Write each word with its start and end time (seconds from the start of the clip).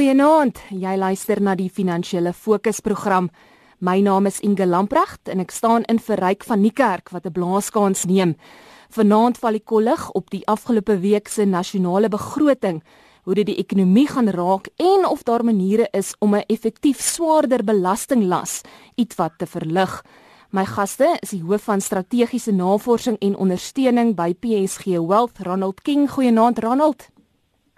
Goeienaand. 0.00 0.56
Jy 0.72 0.94
luister 0.96 1.42
na 1.44 1.52
die 1.52 1.68
Finansiële 1.68 2.30
Fokusprogram. 2.32 3.26
My 3.84 3.98
naam 4.00 4.24
is 4.30 4.38
Inge 4.40 4.64
Lamprecht 4.64 5.28
en 5.28 5.42
ek 5.42 5.52
staan 5.52 5.84
in 5.92 6.00
vir 6.00 6.22
Ryk 6.24 6.46
van 6.48 6.62
Niekerk 6.64 7.12
wat 7.12 7.26
'n 7.26 7.36
blaaskans 7.36 8.06
neem. 8.08 8.32
Vanaand 8.96 9.36
val 9.36 9.52
die 9.52 9.64
kollig 9.72 10.10
op 10.16 10.30
die 10.30 10.40
afgelope 10.46 10.96
week 11.00 11.28
se 11.28 11.44
nasionale 11.44 12.08
begroting, 12.08 12.82
hoe 13.24 13.34
dit 13.34 13.46
die 13.46 13.58
ekonomie 13.60 14.08
gaan 14.08 14.28
raak 14.28 14.68
en 14.78 15.04
of 15.04 15.22
daar 15.22 15.44
maniere 15.44 15.88
is 15.92 16.14
om 16.18 16.34
'n 16.34 16.44
effektief 16.48 17.00
swaarder 17.00 17.62
belastinglas 17.64 18.62
ietwat 18.96 19.32
te 19.38 19.46
verlig. 19.46 20.02
My 20.50 20.64
gaste 20.64 21.18
is 21.20 21.30
die 21.30 21.42
hoof 21.42 21.62
van 21.62 21.80
strategiese 21.80 22.52
navorsing 22.52 23.18
en 23.18 23.36
ondersteuning 23.36 24.14
by 24.14 24.34
PSG 24.34 24.84
Wealth, 24.86 25.38
Ronald 25.42 25.82
King. 25.82 26.10
Goeienaand 26.10 26.58
Ronald. 26.58 27.10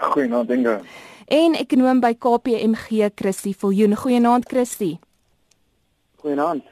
Goeienaand 0.03 0.51
Inge 0.51 0.81
en 1.33 1.55
ekonom 1.57 2.01
by 2.03 2.13
KPMG 2.19 3.13
Christie 3.17 3.55
Viljoen. 3.57 3.95
Goeienaand 3.97 4.49
Christie. 4.51 4.99
Goeienaand. 6.21 6.67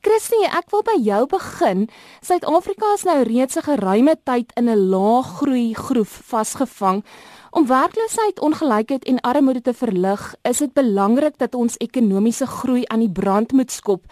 Christie, 0.00 0.46
ek 0.46 0.70
wil 0.70 0.84
by 0.86 0.94
jou 1.02 1.24
begin. 1.28 1.88
Suid-Afrika 2.22 2.92
is 2.94 3.04
nou 3.04 3.18
reeds 3.26 3.58
'n 3.58 3.66
geruime 3.66 4.14
tyd 4.24 4.52
in 4.56 4.70
'n 4.70 4.88
lae 4.90 5.22
groei 5.22 5.74
groef 5.74 6.20
vasgevang. 6.30 7.02
Om 7.50 7.66
werkloosheid, 7.66 8.40
ongelykheid 8.44 9.04
en 9.08 9.20
armoede 9.24 9.60
te 9.64 9.72
verlig, 9.72 10.20
is 10.44 10.58
dit 10.60 10.72
belangrik 10.76 11.38
dat 11.40 11.54
ons 11.56 11.78
ekonomiese 11.80 12.46
groei 12.46 12.82
aan 12.92 13.00
die 13.00 13.12
brand 13.12 13.52
moet 13.56 13.70
skop. 13.72 14.02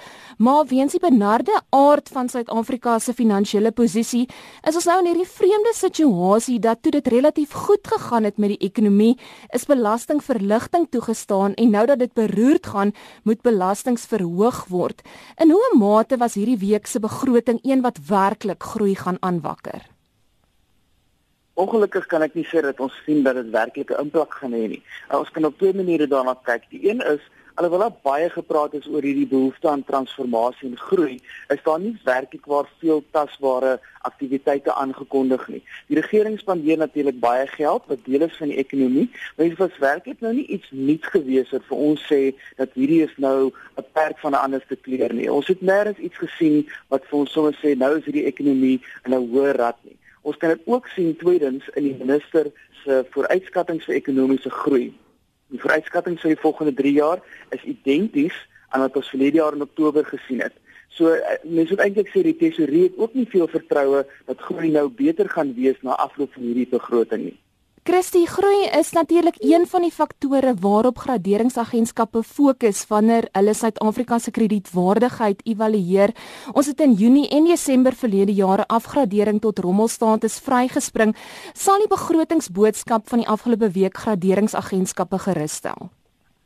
Maar 0.41 0.65
weens 0.71 0.95
die 0.97 1.01
benarde 1.01 1.53
aard 1.69 2.09
van 2.09 2.31
Suid-Afrika 2.33 2.99
se 2.99 3.13
finansiële 3.13 3.75
posisie, 3.77 4.25
is 4.65 4.79
ons 4.81 4.89
nou 4.89 4.97
in 5.03 5.11
hierdie 5.11 5.29
vreemde 5.29 5.73
situasie 5.77 6.57
dat 6.65 6.81
toe 6.81 6.95
dit 6.97 7.11
relatief 7.13 7.53
goed 7.67 7.85
gegaan 7.85 8.25
het 8.25 8.41
met 8.41 8.55
die 8.55 8.71
ekonomie, 8.71 9.19
is 9.53 9.69
belastingverligting 9.69 10.87
toegestaan 10.91 11.55
en 11.61 11.71
nou 11.71 11.85
dat 11.93 12.01
dit 12.01 12.15
beroerd 12.17 12.67
gaan, 12.67 12.95
moet 13.25 13.43
belastings 13.45 14.09
verhoog 14.09 14.65
word. 14.73 15.05
In 15.37 15.53
hoe 15.53 15.77
mate 15.77 16.17
was 16.17 16.41
hierdie 16.41 16.63
week 16.65 16.89
se 16.89 17.05
begroting 17.05 17.61
een 17.63 17.85
wat 17.85 18.01
werklik 18.09 18.63
groei 18.63 18.95
gaan 18.97 19.21
aanwakker? 19.21 19.96
Ongelukkig 21.57 22.05
kan 22.07 22.21
ek 22.21 22.35
nie 22.37 22.45
sê 22.45 22.61
dat 22.61 22.81
ons 22.85 22.93
sien 23.07 23.23
dat 23.25 23.39
dit 23.39 23.49
werklik 23.51 23.91
'n 23.91 24.03
impak 24.05 24.35
gaan 24.41 24.53
hê 24.53 24.69
nie. 24.69 24.83
Nou, 25.09 25.21
ons 25.21 25.31
kan 25.31 25.45
op 25.45 25.57
twee 25.59 25.73
maniere 25.73 26.07
daarna 26.07 26.35
kyk. 26.45 26.69
Die 26.71 26.89
een 26.89 27.01
is 27.01 27.23
alhoewel 27.57 27.79
daar 27.79 27.97
baie 28.03 28.29
gepraat 28.31 28.75
is 28.75 28.89
oor 28.93 29.03
hierdie 29.03 29.27
behoefte 29.27 29.69
aan 29.69 29.85
transformasie 29.85 30.69
en 30.69 30.77
groei, 30.77 31.17
is 31.49 31.63
daar 31.65 31.81
nie 31.81 31.95
werklik 32.05 32.45
waar 32.45 32.69
veel 32.81 33.03
tasbare 33.11 33.81
aktiwiteite 34.01 34.75
aangekondig 34.75 35.49
nie. 35.49 35.63
Die 35.89 36.01
regering 36.01 36.39
spandeer 36.39 36.77
natuurlik 36.77 37.21
baie 37.21 37.47
geld 37.47 37.89
wat 37.89 38.05
deel 38.05 38.29
is 38.29 38.37
van 38.37 38.53
die 38.53 38.61
ekonomie, 38.61 39.09
maar 39.37 39.49
dit 39.49 39.59
was 39.59 39.79
werklik 39.79 40.21
nou 40.21 40.35
nie 40.35 40.47
iets 40.47 40.69
nuuts 40.71 41.09
gewees 41.17 41.51
wat 41.57 41.65
vir 41.71 41.85
ons 41.89 42.07
sê 42.13 42.23
dat 42.61 42.77
hierdie 42.77 43.03
is 43.09 43.17
nou 43.17 43.53
'n 43.81 43.87
perk 43.93 44.19
van 44.19 44.33
'n 44.33 44.45
ander 44.45 44.67
te 44.69 44.77
kleur 44.77 45.13
nie. 45.15 45.33
Ons 45.33 45.49
het 45.49 45.61
nêrens 45.61 45.99
iets 45.99 46.17
gesien 46.17 46.69
wat 46.89 47.05
vir 47.09 47.19
ons 47.19 47.33
sommer 47.33 47.57
sê 47.65 47.77
nou 47.77 47.97
is 47.97 48.05
hierdie 48.05 48.29
ekonomie 48.33 48.81
in 49.05 49.15
'n 49.15 49.29
hoë 49.33 49.57
rad 49.57 49.79
nie. 49.83 49.97
Ons 50.27 50.37
kan 50.43 50.51
dit 50.51 50.63
ook 50.67 50.89
sien 50.91 51.15
tweedens 51.17 51.69
in 51.79 51.85
die 51.87 51.97
minister 52.01 52.51
se 52.83 53.05
vooruitskattinge 53.15 53.85
vir 53.87 53.99
ekonomiese 54.01 54.51
groei. 54.51 54.89
Die 55.55 55.61
vooruitskattinge 55.63 56.19
vir 56.19 56.35
die 56.35 56.43
volgende 56.43 56.75
3 56.81 56.95
jaar 56.97 57.23
is 57.55 57.63
identies 57.63 58.39
aan 58.75 58.83
wat 58.83 58.99
ons 58.99 59.11
verlede 59.15 59.39
jaar 59.39 59.55
in 59.55 59.63
Oktober 59.63 60.07
gesien 60.09 60.43
het. 60.43 60.57
So 60.97 61.13
eh, 61.15 61.39
mense 61.45 61.77
moet 61.77 61.85
eintlik 61.85 62.11
sê 62.11 62.25
die 62.27 62.35
tesourier 62.41 62.89
het 62.89 62.99
ook 62.99 63.15
nie 63.15 63.27
veel 63.31 63.47
vertroue 63.53 64.03
dat 64.27 64.45
groei 64.49 64.73
nou 64.75 64.89
beter 64.91 65.31
gaan 65.31 65.55
wees 65.55 65.79
na 65.87 65.99
afloop 66.03 66.35
van 66.35 66.49
hierdie 66.49 66.71
begroting 66.75 67.29
nie. 67.29 67.39
Christie, 67.87 68.27
groei 68.27 68.65
is 68.75 68.89
natuurlik 68.93 69.37
een 69.39 69.63
van 69.71 69.85
die 69.87 69.93
faktore 69.95 70.55
waarop 70.61 70.99
graderingsagentskappe 70.99 72.23
fokus 72.27 72.81
wanneer 72.91 73.29
hulle 73.31 73.53
Suid-Afrika 73.55 74.19
se 74.19 74.33
kredietwaardigheid 74.35 75.45
evalueer. 75.47 76.11
Ons 76.53 76.67
het 76.67 76.83
in 76.83 76.97
Junie 76.99 77.29
en 77.31 77.47
Desember 77.47 77.95
verlede 77.95 78.35
jare 78.35 78.67
afgradering 78.67 79.39
tot 79.41 79.63
rommelstatus 79.63 80.41
vrygespring. 80.43 81.15
Sal 81.55 81.79
die 81.85 81.93
begrotingsboodskap 81.93 83.07
van 83.07 83.23
die 83.23 83.29
afgelope 83.31 83.71
week 83.79 84.03
graderingsagentskappe 84.03 85.23
gerusstel? 85.29 85.87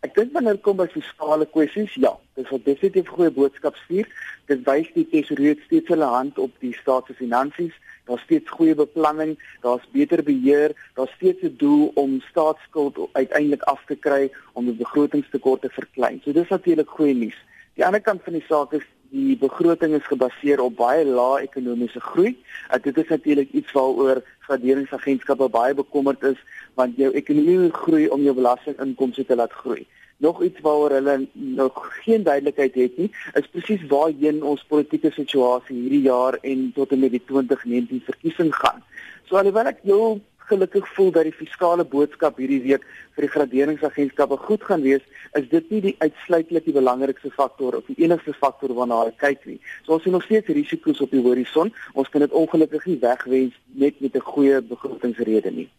Ek 0.01 0.15
dink 0.17 0.33
wanneer 0.33 0.59
kom 0.65 0.79
by 0.79 0.87
fiskale 0.89 1.45
kwessies, 1.47 1.93
ja, 1.95 2.17
dis 2.37 2.51
'n 2.51 2.63
definitief 2.65 3.09
goeie 3.09 3.31
boodskap 3.31 3.77
stuur. 3.77 4.07
Dit 4.47 4.65
wys 4.65 4.89
die 4.95 5.05
tesourier 5.05 5.57
steeds 5.67 5.89
hulle 5.89 6.09
hand 6.09 6.39
op 6.39 6.53
die 6.61 6.73
staat 6.73 7.07
se 7.07 7.15
finansies 7.15 7.77
daar's 8.11 8.23
steeds 8.23 8.51
goeie 8.51 8.75
beplanning, 8.75 9.39
daar's 9.61 9.87
beter 9.93 10.23
beheer, 10.23 10.75
daar's 10.95 11.13
steeds 11.19 11.43
'n 11.43 11.55
doel 11.57 11.91
om 11.95 12.21
staatsskuld 12.21 12.99
uiteindelik 13.13 13.63
af 13.63 13.83
te 13.87 13.97
kry 13.97 14.33
om 14.53 14.65
die 14.65 14.75
begrotingstekorte 14.75 15.69
te 15.69 15.75
verklein. 15.75 16.21
So 16.25 16.33
dis 16.33 16.49
natuurlik 16.49 16.89
goeie 16.89 17.15
nuus. 17.15 17.39
Die 17.75 17.87
ander 17.87 18.01
kant 18.01 18.23
van 18.23 18.33
die 18.33 18.45
saak 18.49 18.73
is 18.73 18.87
die 19.11 19.37
begroting 19.37 19.95
is 19.95 20.07
gebaseer 20.07 20.61
op 20.61 20.77
baie 20.77 21.05
lae 21.05 21.43
ekonomiese 21.43 22.01
groei. 22.01 22.37
Uh, 22.71 22.83
dit 22.83 22.99
is 22.99 23.09
natuurlik 23.09 23.51
iets 23.53 23.73
waaroor 23.73 24.23
graderingsagentskappe 24.39 25.49
baie 25.49 25.75
bekommerd 25.75 26.23
is 26.23 26.39
want 26.81 27.01
jou 27.01 27.13
ekonomie 27.23 27.71
groei 27.83 28.09
om 28.09 28.25
jou 28.25 28.35
belastinginkomste 28.35 29.29
te 29.29 29.39
laat 29.39 29.53
groei 29.63 29.87
nog 30.21 30.43
iets 30.43 30.61
waaroor 30.61 30.91
hulle 30.91 31.29
nog 31.33 32.01
geen 32.03 32.23
duidelikheid 32.23 32.75
het 32.75 32.97
nie, 32.97 33.11
is 33.41 33.47
presies 33.49 33.87
waarheen 33.89 34.43
ons 34.45 34.65
politieke 34.69 35.11
situasie 35.17 35.77
hierdie 35.77 36.03
jaar 36.05 36.37
en 36.43 36.67
tot 36.77 36.93
en 36.93 37.01
met 37.01 37.15
die 37.17 37.23
2019 37.25 38.03
verkiesing 38.05 38.53
gaan. 38.55 38.83
So 39.29 39.41
alhoewel 39.41 39.71
ek 39.73 39.81
heel 39.89 40.21
gelukkig 40.51 40.89
voel 40.93 41.11
dat 41.15 41.29
die 41.29 41.37
fiskale 41.39 41.87
boodskap 41.89 42.37
hierdie 42.43 42.61
week 42.67 42.85
vir 43.17 43.25
die 43.25 43.33
graderingsagentskappe 43.33 44.37
goed 44.45 44.67
gaan 44.69 44.85
wees, 44.85 45.05
is 45.39 45.49
dit 45.49 45.73
nie 45.73 45.81
die 45.89 45.97
uitsluitlik 46.05 46.69
die 46.69 46.77
belangrikste 46.77 47.33
faktor 47.33 47.79
of 47.79 47.89
die 47.89 47.97
enigste 48.05 48.35
faktor 48.37 48.75
waarna 48.77 49.01
hulle 49.05 49.17
kyk 49.25 49.47
nie. 49.49 49.61
So 49.87 49.97
ons 49.97 50.05
sien 50.05 50.17
nog 50.19 50.27
steeds 50.27 50.53
risiko's 50.53 51.01
op 51.01 51.15
die 51.17 51.25
horison. 51.25 51.73
Ons 51.95 52.13
kan 52.13 52.27
dit 52.27 52.41
ongelukkig 52.43 52.91
nie 52.91 52.99
wegwens 53.07 53.57
net 53.73 54.05
met 54.05 54.17
'n 54.21 54.31
goeie 54.35 54.61
begrotingsrede 54.61 55.51
nie. 55.63 55.71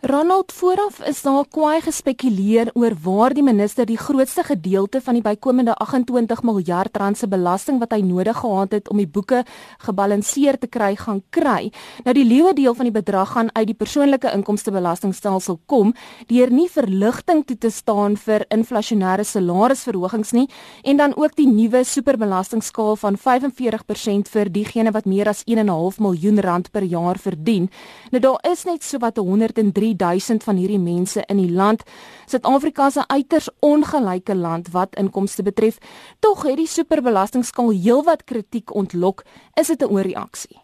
Ronald 0.00 0.52
vooraf 0.52 1.00
is 1.02 1.22
daar 1.26 1.42
kwaai 1.50 1.80
gespekuleer 1.82 2.68
oor 2.78 2.94
waar 3.02 3.34
die 3.34 3.42
minister 3.42 3.82
die 3.86 3.98
grootste 3.98 4.44
gedeelte 4.46 5.00
van 5.02 5.16
die 5.18 5.22
bykomende 5.24 5.74
28 5.74 6.42
miljard 6.46 6.96
rand 6.96 7.18
se 7.18 7.26
belasting 7.26 7.80
wat 7.82 7.90
hy 7.90 7.98
nodig 8.06 8.38
gehad 8.38 8.76
het 8.76 8.90
om 8.92 9.00
die 9.02 9.08
boeke 9.10 9.40
gebalanseer 9.82 10.54
te 10.62 10.68
kry 10.70 10.92
gaan 10.94 11.18
kry. 11.34 11.72
Nou 12.06 12.14
die 12.14 12.24
lewe 12.28 12.52
deel 12.54 12.76
van 12.78 12.86
die 12.86 12.94
bedrag 12.94 13.32
gaan 13.32 13.50
uit 13.56 13.66
die 13.72 13.74
persoonlike 13.74 14.30
inkomstebelastingstelsel 14.38 15.58
kom 15.66 15.90
deur 16.30 16.54
nie 16.54 16.68
verligting 16.70 17.42
toe 17.50 17.58
te 17.58 17.72
staan 17.74 18.14
vir 18.14 18.46
inflasionêre 18.54 19.26
salarisverhogings 19.26 20.30
nie 20.38 20.46
en 20.84 21.02
dan 21.02 21.16
ook 21.18 21.34
die 21.34 21.48
nuwe 21.50 21.82
superbelastingskaal 21.82 22.94
van 23.02 23.18
45% 23.18 24.30
vir 24.30 24.54
diegene 24.60 24.94
wat 24.94 25.10
meer 25.10 25.34
as 25.34 25.42
1.5 25.42 25.98
miljoen 25.98 26.38
rand 26.38 26.70
per 26.70 26.86
jaar 26.86 27.18
verdien. 27.18 27.66
Nou 28.14 28.22
daar 28.22 28.38
is 28.52 28.62
net 28.62 28.86
so 28.86 29.02
wat 29.02 29.18
103 29.18 29.87
3000 29.96 30.44
van 30.44 30.56
hierdie 30.56 30.78
mense 30.78 31.22
in 31.26 31.36
die 31.36 31.52
land. 31.52 31.82
Suid-Afrika 32.26 32.88
'n 32.94 33.04
uiters 33.06 33.48
ongelyke 33.60 34.34
land 34.34 34.70
wat 34.70 34.96
inkomste 34.96 35.42
betref. 35.42 35.78
Tog 36.18 36.42
het 36.42 36.56
die 36.56 36.66
superbelastingskaal 36.66 37.70
heelwat 37.70 38.24
kritiek 38.24 38.74
ontlok. 38.74 39.24
Is 39.54 39.66
dit 39.66 39.80
'n 39.80 39.90
oorreaksie? 39.90 40.56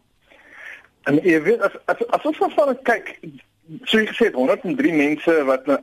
En 1.03 1.21
jy 1.23 1.43
weet 1.43 1.61
as 1.61 1.73
as, 1.85 2.07
as 2.07 2.25
ons 2.25 2.37
van 2.37 2.79
kyk, 2.83 3.19
so 3.85 3.99
jy 3.99 4.07
gesê 4.07 4.33
103 4.33 4.93
mense 4.93 5.45
wat 5.45 5.67
nou 5.67 5.79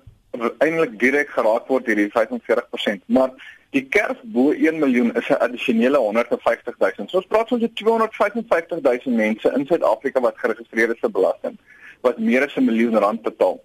eintlik 0.57 0.99
direk 0.99 1.29
geraak 1.29 1.67
word 1.67 1.85
deur 1.85 1.95
die 1.95 2.09
45%, 2.09 3.03
maar 3.05 3.29
die 3.69 3.85
kerf 3.87 4.17
bo 4.23 4.51
1 4.51 4.79
miljoen 4.79 5.13
is 5.15 5.29
'n 5.29 5.41
addisionele 5.45 5.97
150 5.97 6.75
000. 6.77 7.07
So 7.07 7.17
ons 7.17 7.27
praat 7.27 7.47
van 7.47 7.59
so 7.59 7.67
255 7.73 8.81
000 8.81 9.15
mense 9.15 9.53
in 9.57 9.65
Suid-Afrika 9.65 10.19
wat 10.19 10.37
geregistreer 10.37 10.89
is 10.89 10.99
vir 10.99 11.11
belasting 11.11 11.57
wat 12.01 12.19
meer 12.19 12.45
as 12.45 12.55
'n 12.55 12.65
miljoen 12.65 12.97
rand 12.97 13.21
betaal. 13.21 13.61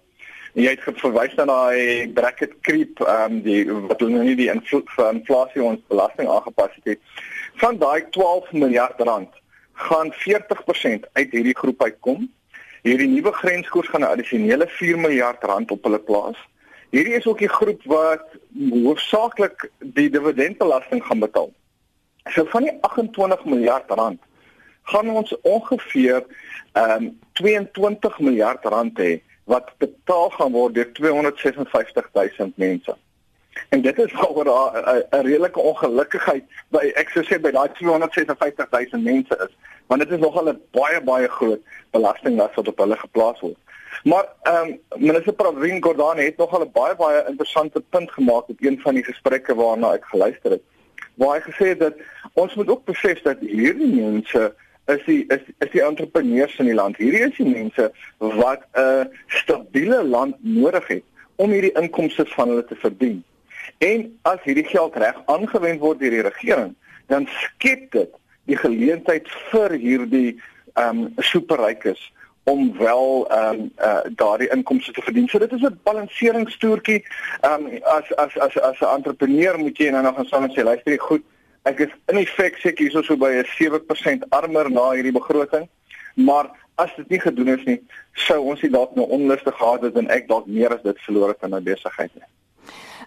En 0.53 0.63
jy 0.63 0.69
het 0.69 0.99
verwys 1.01 1.35
na 1.37 1.45
daai 1.45 2.07
bracket 2.13 2.53
creep 2.61 3.01
ehm 3.05 3.31
um, 3.31 3.41
die 3.41 3.65
wat 3.71 3.99
hulle 3.99 4.15
nou 4.15 4.23
nie 4.23 4.35
die 4.35 4.49
inflasie 4.49 5.63
ons 5.63 5.83
belasting 5.87 6.29
aangepas 6.29 6.73
het 6.75 6.85
nie. 6.85 6.97
Van 7.61 7.77
daai 7.77 8.09
12 8.09 8.51
miljard 8.51 9.01
rand 9.01 9.29
gaan 9.73 10.13
40% 10.13 11.05
uit 11.13 11.31
hierdie 11.31 11.57
groep 11.57 11.83
uitkom. 11.83 12.25
Hierdie 12.81 13.07
nuwe 13.07 13.31
grenskoers 13.31 13.87
gaan 13.87 14.01
'n 14.01 14.13
addisionele 14.13 14.67
4 14.67 14.97
miljard 14.97 15.43
rand 15.43 15.71
op 15.71 15.83
hulle 15.83 15.99
plaas. 15.99 16.37
Hierdie 16.89 17.13
is 17.13 17.25
ook 17.25 17.39
die 17.39 17.51
groep 17.51 17.81
wat 17.85 18.25
hoofsaaklik 18.71 19.69
die 19.79 20.09
dividendbelasting 20.09 21.03
gaan 21.03 21.19
betaal. 21.19 21.51
So 22.33 22.45
van 22.45 22.63
die 22.63 22.77
28 22.81 23.45
miljard 23.45 23.91
rand 23.91 24.21
gaan 24.91 25.09
ons 25.09 25.33
ongeveer 25.41 26.23
ehm 26.71 27.03
um, 27.03 27.19
22 27.33 28.19
miljard 28.19 28.65
rand 28.65 28.99
hê 28.99 29.19
wat 29.51 29.71
betaal 29.77 30.29
gaan 30.29 30.51
word 30.51 30.73
deur 30.75 30.91
256 30.93 32.09
000 32.13 32.51
mense. 32.55 32.95
En 33.69 33.81
dit 33.81 33.99
is 33.99 34.13
waaroor 34.13 34.71
'n 35.09 35.21
redelike 35.27 35.59
ongelukkigheid 35.59 36.43
by 36.69 36.91
ek 37.01 37.09
sou 37.09 37.23
sê 37.23 37.39
by 37.41 37.51
daai 37.51 37.69
256 37.79 38.91
000 38.91 39.03
mense 39.03 39.37
is, 39.47 39.53
want 39.87 40.01
dit 40.01 40.11
is 40.11 40.19
nogal 40.19 40.49
'n 40.49 40.61
baie 40.71 41.01
baie 41.01 41.27
groot 41.27 41.61
belasting 41.91 42.37
wat 42.37 42.67
op 42.67 42.77
hulle 42.77 42.97
geplaas 42.97 43.39
word. 43.39 43.59
Maar 44.03 44.25
ehm 44.41 44.67
um, 44.67 44.79
minister 45.09 45.33
Pravin 45.33 45.83
Gordhan 45.83 46.17
het 46.17 46.37
nogal 46.37 46.61
'n 46.65 46.71
baie 46.71 46.95
baie 46.95 47.25
interessante 47.27 47.81
punt 47.89 48.11
gemaak 48.11 48.49
op 48.49 48.61
een 48.61 48.79
van 48.79 48.93
die 48.93 49.03
gesprekke 49.03 49.55
waarna 49.55 49.93
ek 49.93 50.05
geluister 50.05 50.51
het. 50.51 50.63
Waar 51.13 51.35
hy 51.35 51.51
gesê 51.51 51.67
het 51.73 51.79
dat 51.79 51.95
ons 52.33 52.53
moet 52.55 52.69
ook 52.69 52.85
besef 52.85 53.21
dat 53.21 53.39
hierdie 53.39 53.95
mense 53.95 54.53
is 54.87 55.03
die 55.05 55.23
is 55.27 55.43
is 55.59 55.71
die 55.71 55.83
entrepreneurs 55.83 56.55
in 56.59 56.65
die 56.65 56.77
land. 56.77 56.97
Hierdie 56.97 57.25
is 57.27 57.35
die 57.37 57.47
mense 57.49 57.91
wat 58.17 58.63
'n 58.73 59.09
stabiele 59.27 60.03
land 60.03 60.35
nodig 60.39 60.87
het 60.87 61.03
om 61.35 61.51
hierdie 61.51 61.75
inkomste 61.81 62.25
van 62.25 62.49
hulle 62.49 62.65
te 62.65 62.75
verdien. 62.75 63.23
En 63.77 64.19
as 64.21 64.39
hierdie 64.43 64.65
geld 64.65 64.95
reg 64.95 65.17
aangewend 65.25 65.79
word 65.79 65.99
deur 65.99 66.15
die 66.15 66.27
regering, 66.29 66.75
dan 67.07 67.27
skep 67.27 67.91
dit 67.91 68.13
die 68.45 68.57
geleentheid 68.57 69.27
vir 69.51 69.71
hierdie 69.71 70.39
ehm 70.73 71.03
um, 71.03 71.13
superrykes 71.17 72.13
om 72.47 72.77
wel 72.77 73.27
ehm 73.27 73.59
um, 73.59 73.71
uh, 73.77 73.99
daardie 74.15 74.49
inkomste 74.49 74.91
te 74.91 75.01
verdien. 75.01 75.27
So 75.27 75.39
dit 75.39 75.51
is 75.51 75.61
'n 75.61 75.79
balanseringstoertjie. 75.83 77.05
Ehm 77.41 77.65
um, 77.65 77.79
as 77.83 78.15
as 78.15 78.37
as 78.37 78.59
as 78.59 78.79
'n 78.79 78.95
entrepreneur 78.95 79.59
moet 79.59 79.77
jy 79.77 79.89
nou 79.89 80.03
nog 80.03 80.15
gaan 80.15 80.25
staan 80.25 80.43
en 80.43 80.55
sê 80.55 80.63
luister, 80.63 80.99
goed, 80.99 81.23
ek 81.69 81.83
is 81.87 81.93
in 82.11 82.21
effek 82.21 82.57
seker 82.61 82.85
hierso 82.85 83.03
so 83.03 83.17
by 83.23 83.31
'n 83.39 83.49
7% 83.57 84.23
armer 84.39 84.69
na 84.69 84.91
hierdie 84.91 85.17
begroting. 85.19 85.67
Maar 86.15 86.49
as 86.75 86.89
dit 86.95 87.09
nie 87.09 87.19
gedoen 87.19 87.47
is 87.57 87.65
nie, 87.65 87.79
sou 88.13 88.39
ons 88.51 88.61
nie 88.61 88.71
dalk 88.71 88.95
nou 88.95 89.05
onlustig 89.17 89.55
gehad 89.57 89.81
het 89.81 89.97
en 89.97 90.09
ek 90.09 90.27
dalk 90.27 90.47
meer 90.47 90.73
as 90.73 90.81
dit 90.81 90.99
verloor 91.05 91.33
het 91.33 91.43
in 91.43 91.55
my 91.55 91.61
besigheid 91.61 92.13
nie. 92.15 92.29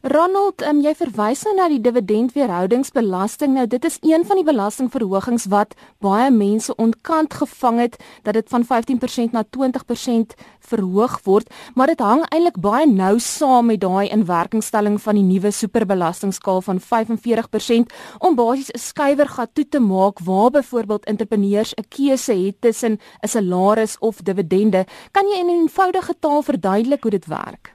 Ronald, 0.01 0.63
um, 0.65 0.79
jy 0.81 0.95
verwys 0.97 1.43
nou 1.45 1.51
na 1.59 1.67
die 1.69 1.81
dividendweerhoudingsbelasting. 1.85 3.53
Nou 3.53 3.67
dit 3.69 3.85
is 3.85 3.99
een 4.01 4.23
van 4.25 4.39
die 4.39 4.45
belastingverhogings 4.47 5.45
wat 5.53 5.75
baie 6.01 6.31
mense 6.33 6.73
ontkant 6.81 7.35
gevang 7.37 7.83
het 7.83 7.99
dat 8.25 8.39
dit 8.39 8.47
van 8.49 8.65
15% 8.65 9.35
na 9.37 9.43
20% 9.45 10.33
verhoog 10.71 11.19
word, 11.27 11.51
maar 11.77 11.93
dit 11.93 12.01
hang 12.01 12.23
eintlik 12.31 12.57
baie 12.65 12.87
nou 12.89 13.19
saam 13.21 13.69
met 13.69 13.83
daai 13.85 14.09
inwerkingstelling 14.09 14.97
van 15.05 15.21
die 15.21 15.27
nuwe 15.27 15.53
superbelastingskaal 15.53 16.65
van 16.65 16.81
45% 16.81 17.93
om 18.25 18.39
basies 18.41 18.73
'n 18.73 18.81
skuiwergat 18.81 19.53
toe 19.53 19.69
te 19.69 19.81
maak 19.81 20.25
waar 20.25 20.51
byvoorbeeld 20.51 21.05
entrepreneurs 21.05 21.75
'n 21.77 21.85
keuse 21.89 22.33
het 22.33 22.57
tussen 22.61 22.97
'n 23.21 23.29
salaris 23.29 23.99
of 23.99 24.23
dividende. 24.23 24.87
Kan 25.13 25.29
jy 25.29 25.41
in 25.41 25.47
'n 25.47 25.61
eenvoudige 25.61 26.15
taal 26.21 26.43
verduidelik 26.43 27.03
hoe 27.03 27.11
dit 27.11 27.27
werk? 27.27 27.75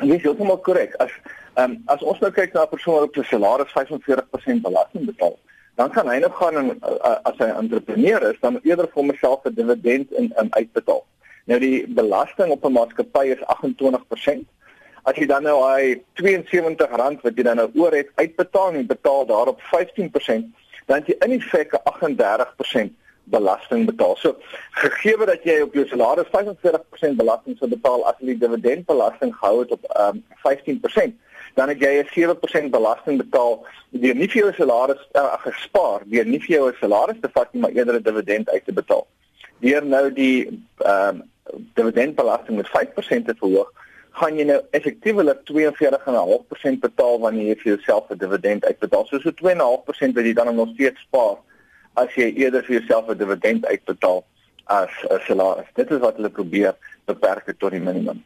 Jy 0.00 0.14
is 0.14 0.22
heeltemal 0.22 0.58
korrek. 0.58 0.94
As 0.94 1.10
Ehm 1.54 1.70
um, 1.70 1.82
as 1.86 2.02
ons 2.02 2.18
nou 2.18 2.30
kyk 2.30 2.52
na 2.52 2.62
'n 2.62 2.74
persoon 2.74 2.94
wat 2.94 3.08
op 3.08 3.14
sy 3.14 3.22
salaris 3.22 3.72
45% 3.72 4.62
belasting 4.62 5.04
betaal, 5.06 5.38
dan 5.74 5.90
kan 5.90 6.08
hy 6.08 6.18
nog 6.18 6.36
gaan 6.38 6.56
en 6.56 6.68
uh, 6.82 7.16
as 7.22 7.36
hy 7.38 7.46
'n 7.46 7.60
entrepreneur 7.62 8.22
is, 8.30 8.40
dan 8.40 8.60
eerder 8.62 8.88
vir 8.92 9.02
homself 9.02 9.44
'n 9.44 9.54
dividend 9.54 10.12
in 10.12 10.32
in 10.42 10.54
uitbetaal. 10.54 11.04
Nou 11.44 11.58
die 11.58 11.86
belasting 11.88 12.50
op 12.50 12.64
'n 12.64 12.72
maatskappy 12.72 13.26
is 13.34 13.42
28%. 13.46 14.46
As 15.02 15.16
jy 15.16 15.26
dan 15.26 15.42
nou 15.42 15.58
hy 15.64 16.02
R72 16.14 17.22
wat 17.22 17.36
jy 17.36 17.42
dan 17.42 17.56
nou 17.56 17.70
oor 17.74 17.92
het 17.92 18.08
uitbetaal 18.14 18.72
en 18.72 18.86
betaal 18.86 19.26
daarop 19.26 19.60
15%, 19.60 20.44
dan 20.86 21.02
jy 21.06 21.16
in 21.26 21.40
feite 21.40 21.80
38% 21.84 22.92
belasting 23.24 23.86
betaal. 23.86 24.16
So 24.16 24.36
gegee 24.70 25.26
dat 25.26 25.42
jy 25.42 25.60
op 25.64 25.74
jou 25.74 25.86
salaris 25.88 26.30
45% 26.34 27.16
belasting 27.16 27.56
sou 27.58 27.68
betaal 27.70 28.06
as 28.10 28.18
jy 28.20 28.34
die 28.34 28.42
dividendbelasting 28.46 29.34
gehou 29.36 29.60
het 29.62 29.74
op 29.76 29.84
um, 29.96 30.22
15%, 30.46 31.14
dan 31.54 31.68
het 31.68 31.80
jy 31.80 32.02
'n 32.02 32.08
7% 32.14 32.70
belasting 32.70 33.18
betaal 33.18 33.66
deur 33.90 34.14
nie 34.14 34.28
vir 34.28 34.42
jou 34.42 34.52
salaris 34.52 35.02
uh, 35.14 35.34
gespaar, 35.42 36.00
deur 36.06 36.24
nie 36.26 36.40
vir 36.40 36.56
jou 36.56 36.72
salaris 36.80 37.20
te 37.20 37.30
vat 37.32 37.52
nie, 37.52 37.62
maar 37.62 37.70
eerder 37.70 37.94
'n 37.94 38.02
dividend 38.02 38.50
uit 38.50 38.64
te 38.64 38.72
betaal. 38.72 39.06
Deur 39.60 39.84
nou 39.84 40.12
die 40.12 40.64
ehm 40.78 41.08
um, 41.08 41.28
dividendbelasting 41.74 42.56
met 42.56 42.68
5% 42.68 43.24
te 43.26 43.34
verhoog, 43.34 43.72
gaan 44.10 44.36
jy 44.38 44.44
nou 44.44 44.60
effektiewelik 44.70 45.40
42,5% 45.50 46.80
betaal 46.80 47.18
wanneer 47.20 47.46
jy 47.46 47.56
vir 47.62 47.72
jouself 47.74 48.10
'n 48.10 48.18
dividend 48.18 48.64
uitbetaal. 48.64 49.06
So 49.06 49.18
so 49.18 49.30
2,5% 49.30 50.14
wat 50.14 50.24
jy 50.24 50.32
dan 50.32 50.54
nog 50.54 50.68
steeds 50.74 51.00
spaar 51.00 51.36
as 51.94 52.14
jy 52.14 52.32
eerder 52.34 52.64
vir 52.64 52.78
jouself 52.78 53.08
'n 53.08 53.18
dividend 53.18 53.66
uitbetaal 53.66 54.24
as 54.64 54.90
'n 55.10 55.20
salaris. 55.26 55.66
Dit 55.74 55.90
is 55.90 55.98
wat 55.98 56.16
hulle 56.16 56.30
probeer 56.30 56.74
beperk 57.04 57.54
tot 57.58 57.70
die 57.70 57.80
minimum. 57.80 58.24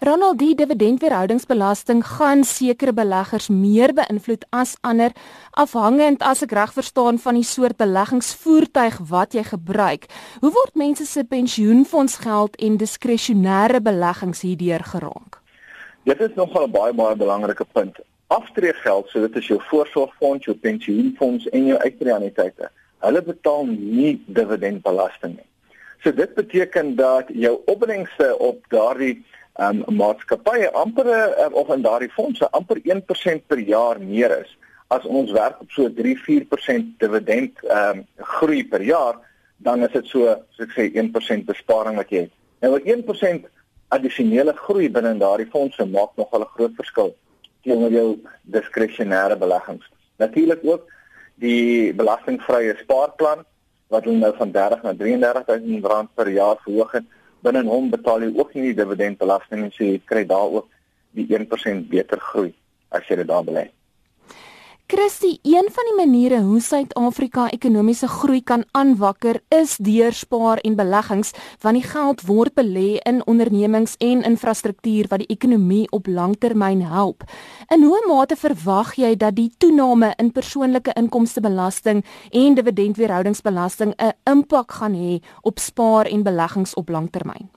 Ronald, 0.00 0.38
die 0.38 0.54
dividendweerhoudingsbelasting 0.54 2.02
gaan 2.06 2.44
sekere 2.44 2.92
beleggers 2.92 3.48
meer 3.48 3.94
beïnvloed 3.94 4.44
as 4.50 4.76
ander, 4.80 5.12
afhangend 5.50 6.22
as 6.22 6.42
ek 6.42 6.52
reg 6.52 6.72
verstaan 6.74 7.18
van 7.18 7.38
die 7.38 7.46
soort 7.46 7.76
beleggingsvoertuig 7.80 8.98
wat 9.08 9.34
jy 9.34 9.44
gebruik. 9.48 10.08
Hoe 10.40 10.52
word 10.52 10.74
mense 10.74 11.06
se 11.06 11.24
pensioenfondsgeld 11.24 12.56
en 12.56 12.76
diskresionêre 12.76 13.80
beleggings 13.80 14.42
hierdeur 14.44 14.84
geraak? 14.94 15.40
Dit 16.04 16.20
is 16.20 16.34
nogal 16.36 16.66
'n 16.66 16.70
baie 16.70 16.92
baie 16.92 17.16
belangrike 17.16 17.64
punt. 17.72 17.96
Aftreegeld, 18.26 19.08
so 19.08 19.20
dit 19.20 19.36
is 19.36 19.46
jou 19.46 19.60
voorsorgfonds, 19.70 20.44
jou 20.44 20.56
pensioenfonds 20.56 21.48
en 21.48 21.66
jou 21.66 21.78
uitreaniteite. 21.78 22.70
Hulle 22.98 23.22
betaal 23.22 23.66
nie 23.66 24.22
dividendbelasting 24.26 25.36
nie. 25.36 25.48
So 26.02 26.12
dit 26.12 26.34
beteken 26.34 26.96
dat 26.96 27.24
jou 27.32 27.60
opbrengste 27.64 28.38
op 28.38 28.64
daardie 28.68 29.24
um, 29.58 29.84
maatskappye 29.88 30.70
amper 30.72 31.06
uh, 31.06 31.48
of 31.52 31.70
in 31.74 31.82
daardie 31.82 32.12
fondse 32.14 32.48
amper 32.50 32.80
1% 32.82 33.46
per 33.46 33.58
jaar 33.58 34.00
meer 34.00 34.40
is 34.40 34.56
as 34.94 35.04
ons 35.04 35.32
werk 35.32 35.60
op 35.60 35.70
so 35.70 35.88
3-4% 35.88 36.96
dividend 37.02 37.62
um, 37.70 38.04
groei 38.36 38.64
per 38.68 38.82
jaar 38.82 39.20
dan 39.56 39.82
is 39.82 39.92
dit 39.92 40.06
so 40.10 40.34
soos 40.56 40.66
ek 40.66 40.74
sê 40.76 40.88
1% 40.92 41.46
besparing 41.48 41.96
wat 41.96 42.10
jy 42.12 42.26
het. 42.26 42.32
Nou 42.64 42.76
1% 42.78 43.46
addisionele 43.94 44.54
groei 44.58 44.90
binne 44.92 45.14
daardie 45.20 45.50
fondse 45.52 45.86
maak 45.86 46.16
nogal 46.20 46.44
'n 46.44 46.54
groot 46.56 46.74
verskil 46.76 47.14
teenoor 47.64 47.90
jou 47.90 48.08
diskresionêre 48.42 49.36
beleggings. 49.38 49.86
Natuurlik 50.18 50.60
ook 50.64 50.90
die 51.40 51.92
belastingvrye 51.94 52.76
spaarplan 52.82 53.44
wat 53.88 54.04
hulle 54.04 54.18
nou 54.18 54.34
van 54.36 54.52
30 54.52 54.82
na 54.82 54.92
33000 54.94 55.86
rand 55.86 56.10
per 56.14 56.28
jaar 56.28 56.58
verhoog 56.64 56.92
het 56.92 57.06
binne 57.44 57.64
hom 57.68 57.90
betaal 57.92 58.24
jy 58.24 58.32
ook 58.34 58.54
nie 58.56 58.70
die 58.70 58.78
dividendbelasting 58.80 59.66
en 59.66 59.72
so 59.74 59.84
jy 59.84 60.00
kry 60.08 60.24
daar 60.28 60.58
ook 60.58 60.68
die 61.14 61.26
1% 61.30 61.88
beter 61.90 62.20
groei 62.20 62.52
as 62.94 63.06
jy 63.08 63.20
dit 63.20 63.28
daar 63.30 63.44
belê. 63.46 63.68
Christie, 64.86 65.38
een 65.42 65.68
van 65.72 65.86
die 65.88 65.94
maniere 65.96 66.40
hoe 66.44 66.58
Suid-Afrika 66.60 67.46
ekonomiese 67.50 68.08
groei 68.08 68.42
kan 68.44 68.66
aanwakker 68.76 69.38
is 69.48 69.78
deur 69.80 70.12
spaar 70.12 70.60
en 70.60 70.76
beleggings, 70.76 71.32
want 71.64 71.80
die 71.80 71.86
geld 71.88 72.26
word 72.28 72.52
belê 72.52 72.98
in 73.08 73.22
ondernemings 73.24 73.94
en 74.04 74.20
infrastruktuur 74.28 75.08
wat 75.08 75.24
die 75.24 75.30
ekonomie 75.32 75.86
op 75.88 76.06
langtermyn 76.06 76.84
help. 76.84 77.24
In 77.72 77.88
hoe 77.88 78.02
mate 78.10 78.36
verwag 78.36 78.92
jy 79.00 79.14
dat 79.16 79.40
die 79.40 79.48
toename 79.56 80.12
in 80.20 80.34
persoonlike 80.36 80.92
inkomstebelasting 81.00 82.04
en 82.30 82.60
dividendweerhoudingsbelasting 82.60 83.96
'n 83.96 84.12
impak 84.30 84.72
gaan 84.72 84.92
hê 84.94 85.24
op 85.40 85.58
spaar 85.58 86.06
en 86.06 86.22
beleggings 86.22 86.74
op 86.74 86.88
langtermyn? 86.88 87.48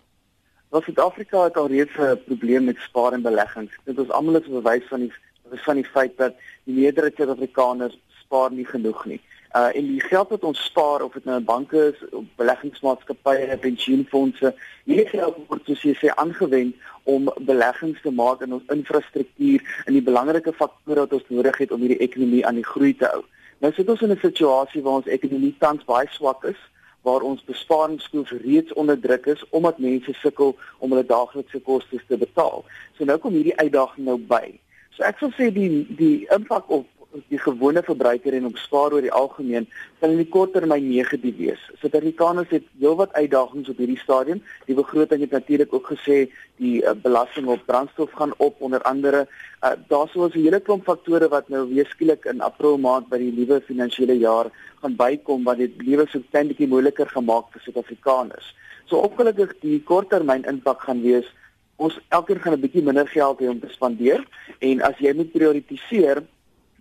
Wel 0.69 0.81
Suid-Afrika 0.81 1.43
het 1.43 1.57
al 1.57 1.67
reeds 1.67 1.91
'n 1.97 2.23
probleem 2.25 2.63
met 2.63 2.77
spaar 2.77 3.11
en 3.11 3.21
beleggings. 3.21 3.73
Dit 3.83 3.97
is 3.97 4.09
almal 4.09 4.35
'n 4.35 4.51
bewys 4.63 4.87
van 4.87 4.99
die 4.99 5.13
van 5.51 5.75
die 5.75 5.85
feit 5.85 6.17
dat 6.17 6.35
die 6.63 6.75
meerderheid 6.75 7.15
van 7.15 7.25
Suid-Afrikaners 7.25 7.97
spaar 8.23 8.51
nie 8.51 8.65
genoeg 8.65 9.05
nie. 9.05 9.21
Uh 9.55 9.69
en 9.75 9.85
die 9.87 10.01
geld 10.01 10.29
wat 10.29 10.43
ons 10.43 10.63
spaar 10.63 11.01
of 11.01 11.13
dit 11.13 11.25
nou 11.25 11.37
in 11.39 11.45
banke 11.45 11.79
is, 11.93 12.09
of 12.09 12.23
beleggingsmaatskappye, 12.35 13.57
pensioenfonde, 13.63 14.53
hierdie 14.83 15.07
geld 15.07 15.37
word 15.47 15.65
soos 15.65 15.85
jy 15.87 15.95
sê 15.95 16.11
aangewend 16.15 16.75
om 17.03 17.31
beleggings 17.47 18.01
te 18.03 18.11
maak 18.11 18.43
in 18.43 18.53
ons 18.53 18.73
infrastruktuur 18.73 19.63
en 19.85 19.95
die 19.95 20.03
belangrike 20.03 20.53
faktore 20.53 21.05
wat 21.05 21.15
ons 21.15 21.29
nodig 21.31 21.57
het 21.63 21.71
om 21.71 21.85
hierdie 21.85 22.03
ekonomie 22.03 22.43
aan 22.45 22.59
die 22.59 22.67
groei 22.67 22.93
te 22.99 23.07
hou. 23.07 23.23
Nou 23.63 23.71
sit 23.73 23.89
ons 23.89 24.01
in 24.01 24.11
'n 24.11 24.19
situasie 24.21 24.83
waar 24.83 24.99
ons 25.01 25.13
ekonomie 25.17 25.55
tans 25.59 25.85
baie 25.85 26.07
swak 26.11 26.43
is 26.43 26.59
waar 27.07 27.21
ons 27.21 27.43
besparingskoers 27.47 28.33
reeds 28.43 28.73
onder 28.73 28.99
druk 28.99 29.25
is 29.25 29.43
omdat 29.49 29.79
mense 29.79 30.13
sukkel 30.13 30.55
om 30.77 30.91
hulle 30.91 31.05
daaglikse 31.05 31.59
kostes 31.59 32.03
te 32.07 32.17
betaal. 32.17 32.65
So 32.97 33.05
nou 33.05 33.17
kom 33.17 33.33
hierdie 33.37 33.57
uitdaging 33.57 34.05
nou 34.05 34.17
by. 34.17 34.59
So 34.97 35.05
ek 35.05 35.19
sal 35.21 35.33
sê 35.37 35.51
die 35.53 35.85
die 35.97 36.25
impak 36.33 36.71
op 36.73 36.87
die 37.29 37.39
gewone 37.41 37.81
verbruiker 37.85 38.33
en 38.33 38.47
op 38.49 38.57
spaar 38.61 38.93
oor 38.93 39.05
die 39.05 39.13
algemeen 39.13 39.67
sal 39.99 40.13
in 40.13 40.21
die 40.21 40.29
kort 40.33 40.51
termyn 40.53 40.87
negatief 40.89 41.37
wees. 41.37 41.61
Suid-Afrikaners 41.81 42.49
het 42.53 42.65
heelwat 42.81 43.13
uitdagings 43.13 43.69
op 43.71 43.79
hierdie 43.81 43.99
stadium. 44.01 44.41
Die 44.65 44.75
begroting 44.77 45.23
het 45.23 45.35
natuurlik 45.37 45.73
ook 45.73 45.91
gesê 45.93 46.17
die 46.61 46.81
uh, 46.81 46.95
belasting 47.03 47.47
op 47.53 47.63
brandstof 47.69 48.11
gaan 48.17 48.33
op 48.43 48.61
onder 48.61 48.81
andere. 48.89 49.25
Uh, 49.61 49.73
daar 49.87 50.09
sou 50.09 50.27
'n 50.27 50.33
hele 50.33 50.59
klomp 50.59 50.83
faktore 50.89 51.29
wat 51.29 51.49
nou 51.49 51.67
weeskielik 51.69 52.25
in 52.25 52.41
April 52.41 52.77
maand 52.77 53.09
by 53.09 53.17
die 53.17 53.33
nuwe 53.33 53.61
finansiële 53.61 54.17
jaar 54.17 54.51
gaan 54.81 54.95
bykom 54.95 55.43
wat 55.43 55.57
dit 55.57 55.73
lewe 55.81 56.07
so 56.09 56.21
klein 56.31 56.47
bietjie 56.47 56.67
moeiliker 56.67 57.07
gemaak 57.07 57.53
vir 57.53 57.61
Suid-Afrikaners. 57.61 58.55
So 58.85 58.97
opgelukkig 58.97 59.53
die 59.61 59.81
korttermyn 59.83 60.45
impak 60.45 60.81
gaan 60.81 61.01
wees 61.01 61.29
ons 61.77 61.99
elkeen 62.09 62.39
gaan 62.41 62.53
'n 62.53 62.65
bietjie 62.65 62.83
minder 62.83 63.07
geld 63.07 63.39
hê 63.39 63.49
om 63.49 63.59
te 63.59 63.69
spandeer 63.69 64.25
en 64.59 64.81
as 64.81 64.97
jy 64.97 65.13
moet 65.13 65.31
prioritiseer 65.31 66.23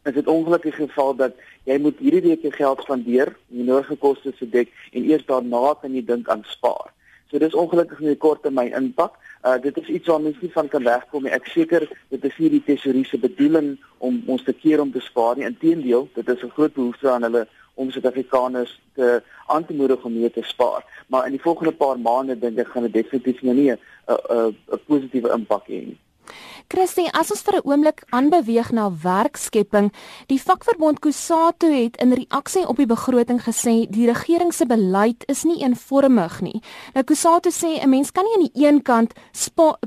is 0.06 0.14
dit 0.14 0.26
ongelukkig 0.26 0.74
geval 0.74 1.14
dat 1.16 1.34
jy 1.64 1.78
moet 1.82 1.98
hierdie 1.98 2.22
week 2.30 2.42
jou 2.46 2.52
geld 2.54 2.82
spandeer, 2.82 3.32
jy 3.48 3.64
nodige 3.66 3.96
kostes 3.96 4.36
se 4.38 4.46
dek 4.48 4.70
en 4.92 5.04
eers 5.04 5.26
daarna 5.26 5.74
kan 5.80 5.94
jy 5.94 6.04
dink 6.04 6.28
aan 6.28 6.44
spaar. 6.46 6.92
So 7.30 7.38
dis 7.42 7.54
ongelukkig 7.54 7.98
nie 8.00 8.10
'n 8.10 8.18
korttermyn 8.18 8.72
impak. 8.72 9.18
Uh 9.44 9.58
dit 9.58 9.76
is 9.78 9.88
iets 9.88 10.06
waar 10.06 10.20
mense 10.20 10.38
nie 10.40 10.52
van 10.52 10.68
kan 10.68 10.82
wegkom 10.82 11.22
nie. 11.22 11.32
Ek 11.32 11.46
seker 11.46 11.88
dit 12.08 12.24
is 12.24 12.38
nie 12.38 12.50
die 12.50 12.62
tesourier 12.64 13.04
se 13.06 13.18
bedoeling 13.18 13.78
om 13.98 14.22
ons 14.26 14.42
te 14.42 14.52
keer 14.52 14.80
om 14.80 14.92
te 14.92 15.00
spaar 15.00 15.36
nie. 15.36 15.44
Inteendeel, 15.44 16.08
dit 16.14 16.28
is 16.28 16.42
'n 16.42 16.50
groot 16.50 16.74
behoefte 16.74 17.10
aan 17.10 17.22
hulle 17.22 17.48
om 17.76 17.90
Suid-Afrikaners 17.90 18.72
te 18.96 19.22
aan 19.46 19.66
te 19.66 19.74
moedig 19.74 20.04
om 20.04 20.16
meer 20.18 20.32
te 20.32 20.42
spaar. 20.42 20.84
Maar 21.06 21.26
in 21.28 21.36
die 21.36 21.42
volgende 21.42 21.72
paar 21.72 21.98
maande 22.00 22.38
dink 22.38 22.58
ek 22.58 22.72
gaan 22.72 22.88
dit 22.88 22.92
definitief 22.92 23.42
nie 23.42 23.70
'n 23.72 23.78
'n 24.08 24.56
'n 24.72 24.80
positiewe 24.86 25.32
impak 25.38 25.68
hê 25.68 25.80
nie. 25.86 25.98
Christy, 26.68 27.06
as 27.14 27.30
ons 27.30 27.44
vir 27.46 27.56
'n 27.56 27.66
oomblik 27.70 28.02
aanbeweeg 28.10 28.72
na 28.72 28.90
werkskepping, 28.90 29.92
die 30.26 30.38
vakverbond 30.40 30.98
Kusatu 30.98 31.70
het 31.70 31.96
in 32.02 32.12
reaksie 32.12 32.66
op 32.66 32.76
die 32.76 32.86
begroting 32.86 33.38
gesê 33.40 33.86
die 33.88 34.06
regering 34.06 34.52
se 34.52 34.66
beleid 34.66 35.22
is 35.28 35.44
nie 35.44 35.62
eenvormig 35.62 36.40
nie. 36.40 36.60
Nou 36.94 37.04
Kusatu 37.04 37.50
sê 37.50 37.78
'n 37.78 37.88
mens 37.88 38.10
kan 38.10 38.24
nie 38.24 38.34
aan 38.34 38.50
die 38.50 38.66
een 38.66 38.82
kant 38.82 39.14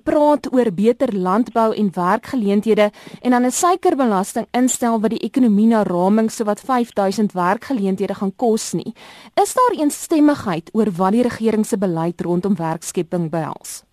praat 0.04 0.54
oor 0.54 0.72
beter 0.72 1.12
landbou 1.14 1.76
en 1.76 1.92
werkgeleenthede 1.92 2.92
en 3.22 3.32
dan 3.32 3.46
'n 3.46 3.52
suikerbelasting 3.52 4.48
instel 4.52 5.02
wat 5.02 5.12
die 5.12 5.26
ekonomie 5.30 5.68
na 5.68 5.84
raming 5.84 6.32
so 6.32 6.46
wat 6.46 6.62
5000 6.62 7.34
werkgeleenthede 7.34 8.16
gaan 8.16 8.36
kos 8.36 8.74
nie. 8.74 8.94
Is 9.36 9.54
daar 9.54 9.80
eensstemmigheid 9.80 10.70
oor 10.74 10.92
wat 10.92 11.12
die 11.12 11.24
regering 11.24 11.66
se 11.66 11.78
beleid 11.78 12.22
rondom 12.22 12.56
werkskepping 12.56 13.30
behels? 13.30 13.89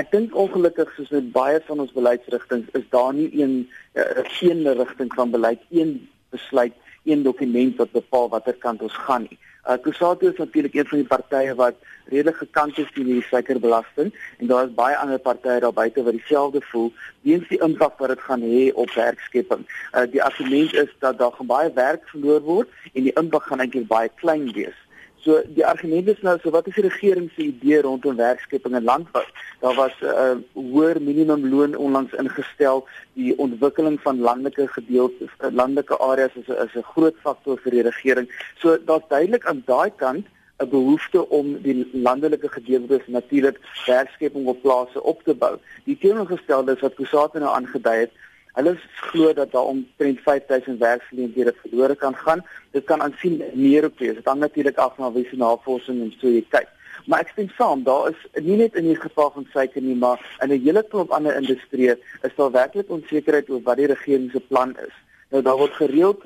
Ek 0.00 0.08
dink 0.08 0.32
ongelukkig 0.32 0.88
soos 0.96 1.10
met 1.12 1.26
baie 1.34 1.58
van 1.66 1.82
ons 1.82 1.90
beleidsrigtinge 1.92 2.70
is 2.78 2.84
daar 2.94 3.10
nie 3.12 3.26
een 3.36 3.56
uh, 3.92 4.04
geen 4.38 4.62
rigting 4.78 5.10
van 5.12 5.30
beleid, 5.30 5.60
een 5.68 5.90
besluit, 6.32 6.72
een 7.04 7.22
dokument 7.22 7.76
wat 7.76 7.90
bepaal 7.92 8.30
watter 8.32 8.56
kant 8.62 8.80
ons 8.80 8.96
gaan 9.04 9.26
nie. 9.26 9.36
Uh 9.68 9.76
Kusatu 9.84 10.30
is 10.30 10.38
natuurlik 10.40 10.74
een 10.74 10.88
van 10.88 11.02
die 11.02 11.06
partye 11.10 11.52
wat 11.58 11.76
redelik 12.08 12.40
gekant 12.40 12.78
is 12.80 12.88
teen 12.94 13.10
die 13.10 13.26
suikerbelasting 13.26 14.14
en 14.38 14.48
daar 14.48 14.64
is 14.70 14.72
baie 14.78 14.96
ander 14.96 15.20
partye 15.20 15.60
daar 15.60 15.76
buite 15.76 16.06
wat 16.08 16.16
dieselfde 16.16 16.64
voel 16.70 16.88
weens 17.28 17.44
die 17.52 17.60
impak 17.60 18.00
wat 18.00 18.14
dit 18.14 18.24
gaan 18.30 18.46
hê 18.48 18.62
op 18.72 18.96
werkskepping. 18.96 19.66
Uh 19.92 20.06
die 20.14 20.22
argument 20.24 20.72
is 20.72 20.96
dat 21.04 21.20
daar 21.20 21.36
gaan 21.36 21.52
baie 21.52 21.72
werk 21.76 22.08
verloor 22.14 22.40
word 22.48 22.72
en 22.94 23.10
die 23.10 23.14
impak 23.20 23.44
gaan 23.50 23.60
eintlik 23.60 23.92
baie 23.92 24.08
klein 24.24 24.48
wees. 24.56 24.80
So 25.22 25.38
die 25.54 25.62
argument 25.66 26.08
is 26.08 26.22
nou 26.26 26.34
so 26.42 26.50
wat 26.50 26.66
is 26.66 26.74
die 26.74 26.82
regering 26.82 27.28
se 27.30 27.44
idee 27.44 27.82
rondom 27.86 28.16
werkskepping 28.18 28.74
in 28.74 28.84
landbou? 28.88 29.22
Daar 29.60 29.74
was 29.74 29.94
'n 30.00 30.06
uh, 30.06 30.36
hoër 30.52 30.98
minimumloon 31.02 31.76
onlangs 31.76 32.12
ingestel. 32.12 32.86
Die 33.14 33.38
ontwikkeling 33.38 34.00
van 34.00 34.18
landelike 34.18 34.66
gedeeltes, 34.68 35.30
uh, 35.38 35.50
landelike 35.50 35.96
areas 35.98 36.34
is 36.34 36.48
'n 36.48 36.58
is 36.66 36.74
'n 36.74 36.90
groot 36.94 37.14
faktor 37.22 37.58
vir 37.58 37.70
die 37.70 37.82
regering. 37.82 38.26
So 38.58 38.78
daar's 38.84 39.08
duidelik 39.08 39.46
aan 39.46 39.62
daai 39.66 39.90
kant 39.96 40.26
'n 40.58 40.68
behoefte 40.68 41.28
om 41.28 41.62
die 41.62 41.88
landelike 41.92 42.48
gedeeltes 42.48 43.06
natuurlik 43.06 43.58
werkskepping 43.86 44.46
op 44.46 44.62
plase 44.62 45.02
op 45.02 45.22
te 45.22 45.34
bou. 45.34 45.58
Die 45.84 45.98
teenoorgestelde 45.98 46.72
is 46.72 46.80
wat 46.80 46.94
Kusate 46.94 47.38
nou 47.38 47.54
aangedui 47.54 47.98
het, 47.98 48.12
Hulle 48.52 48.76
glo 49.00 49.32
dat 49.32 49.52
daar 49.52 49.64
omtrent 49.64 50.20
5000 50.20 50.78
werksgeleenthede 50.78 51.54
verlore 51.62 51.94
kan 51.94 52.16
gaan. 52.16 52.44
Dit 52.70 52.84
kan 52.84 53.02
aansien 53.02 53.42
meer 53.54 53.84
op 53.84 53.98
wees. 53.98 54.14
Dit 54.14 54.24
hang 54.24 54.40
natuurlik 54.40 54.76
af 54.76 54.96
van 54.96 55.12
wie 55.12 55.26
se 55.28 55.36
navorsing 55.36 56.00
en 56.00 56.14
so 56.18 56.28
jy 56.28 56.44
kyk. 56.48 56.68
Maar 57.06 57.24
ek 57.24 57.32
stem 57.32 57.48
saam, 57.56 57.82
daar 57.82 58.10
is 58.12 58.44
nie 58.44 58.58
net 58.60 58.76
in 58.78 58.86
die 58.86 58.98
geval 58.98 59.32
van 59.34 59.46
suiker 59.52 59.82
nie, 59.82 59.96
maar 59.96 60.20
in 60.44 60.52
'n 60.52 60.62
hele 60.64 60.82
klomp 60.82 61.10
ander 61.10 61.34
industrieë 61.34 61.96
is 62.22 62.36
daar 62.36 62.50
werklik 62.50 62.90
onsekerheid 62.90 63.50
oor 63.50 63.62
wat 63.62 63.76
die 63.76 63.86
regering 63.86 64.30
se 64.30 64.40
plan 64.40 64.76
is. 64.78 64.94
Nou 65.30 65.42
daar 65.42 65.56
word 65.56 65.72
gereeld 65.72 66.22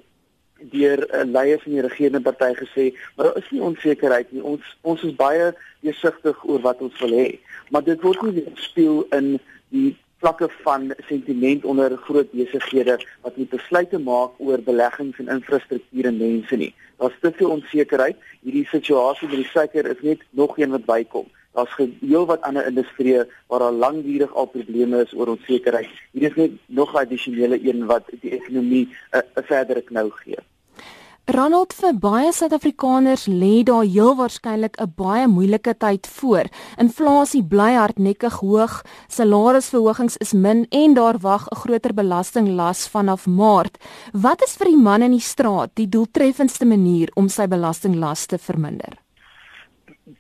deur 0.59 0.99
'n 0.99 1.27
uh, 1.27 1.33
leier 1.33 1.61
van 1.61 1.73
die 1.73 1.81
regerende 1.81 2.21
party 2.21 2.53
gesê, 2.55 2.85
maar 3.15 3.27
daar 3.27 3.37
is 3.37 3.51
nie 3.51 3.61
onsekerheid 3.61 4.33
nie. 4.33 4.43
Ons 4.43 4.77
ons 4.81 5.03
is 5.03 5.15
baie 5.15 5.55
deursigtig 5.81 6.45
oor 6.45 6.61
wat 6.61 6.81
ons 6.81 6.99
wil 7.01 7.13
hê. 7.13 7.39
Maar 7.71 7.85
dit 7.85 8.01
word 8.01 8.23
nie 8.23 8.45
speel 8.55 9.07
in 9.11 9.39
die 9.69 9.97
vlakke 10.19 10.49
van 10.63 10.93
sentiment 11.09 11.65
onder 11.65 11.97
groot 11.97 12.31
besighede 12.33 12.97
wat 13.21 13.37
moet 13.37 13.51
besluite 13.51 13.99
maak 13.99 14.39
oor 14.39 14.63
beleggings 14.63 15.19
en 15.19 15.29
infrastruktuur 15.29 16.09
en 16.11 16.17
mense 16.17 16.57
nie. 16.57 16.75
Daar's 16.97 17.19
te 17.21 17.33
veel 17.37 17.51
onsekerheid. 17.51 18.17
Hierdie 18.41 18.67
situasie 18.71 19.29
met 19.29 19.43
die 19.43 19.51
suiker 19.51 19.91
is 19.93 20.01
net 20.01 20.25
nog 20.31 20.59
een 20.59 20.73
wat 20.73 20.89
bykom. 20.89 21.29
Daar's 21.57 21.77
heel 22.01 22.27
wat 22.27 22.41
ander 22.41 22.67
industrieë 22.67 23.27
waar 23.47 23.65
daar 23.65 23.79
lankdurig 23.85 24.35
al 24.35 24.49
probleme 24.53 25.05
is 25.05 25.15
oor 25.15 25.37
onsekerheid. 25.37 25.89
Hier 26.13 26.31
is 26.31 26.37
net 26.37 26.59
nog 26.67 26.93
'n 26.93 27.05
addisionele 27.05 27.61
een 27.69 27.87
wat 27.87 28.05
die 28.21 28.31
ekonomie 28.31 28.89
'n 29.13 29.45
verdere 29.53 29.83
knou 29.83 30.11
gee. 30.11 30.41
Ronald 31.27 31.73
vir 31.75 31.97
baie 31.99 32.29
Suid-Afrikaners 32.31 33.25
lê 33.27 33.65
daar 33.67 33.83
heel 33.83 34.15
waarskynlik 34.15 34.77
'n 34.79 34.93
baie 34.95 35.27
moeilike 35.27 35.75
tyd 35.75 36.07
voor. 36.07 36.47
Inflasie 36.79 37.43
bly 37.43 37.73
hardnekkig 37.75 38.39
hoog, 38.39 38.85
salarisverhogings 39.09 40.17
is 40.17 40.33
min 40.33 40.67
en 40.71 40.95
daar 40.95 41.19
wag 41.19 41.49
'n 41.51 41.57
groter 41.57 41.95
belastinglas 41.95 42.89
vanaf 42.89 43.27
Maart. 43.27 43.79
Wat 44.13 44.43
is 44.43 44.57
vir 44.57 44.67
die 44.67 44.77
man 44.77 45.03
in 45.03 45.11
die 45.11 45.21
straat 45.21 45.71
die 45.75 45.89
doeltreffendste 45.89 46.65
manier 46.65 47.11
om 47.15 47.29
sy 47.29 47.47
belastinglas 47.47 48.27
te 48.27 48.39
verminder? 48.39 48.95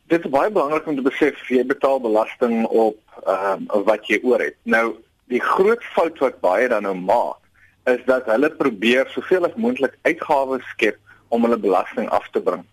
Dit 0.09 0.25
is 0.25 0.31
baie 0.31 0.51
belangrik 0.51 0.87
om 0.87 0.97
te 0.97 1.03
besef 1.03 1.49
jy 1.49 1.65
betaal 1.67 2.01
belasting 2.01 2.67
op 2.67 2.99
ehm 3.27 3.63
uh, 3.75 3.85
wat 3.85 4.07
jy 4.07 4.19
oor 4.23 4.41
het. 4.41 4.57
Nou, 4.65 4.97
die 5.29 5.41
groot 5.41 5.85
fout 5.85 6.19
wat 6.19 6.41
baie 6.41 6.69
dan 6.69 6.83
nou 6.83 6.95
maak 6.95 7.46
is 7.87 8.03
dat 8.05 8.27
hulle 8.27 8.51
probeer 8.51 9.07
soveel 9.15 9.47
as 9.47 9.55
moontlik 9.55 9.95
uitgawes 10.03 10.65
skep 10.75 10.99
om 11.29 11.47
hulle 11.47 11.59
belasting 11.59 12.09
af 12.09 12.29
te 12.35 12.43
bring. 12.43 12.65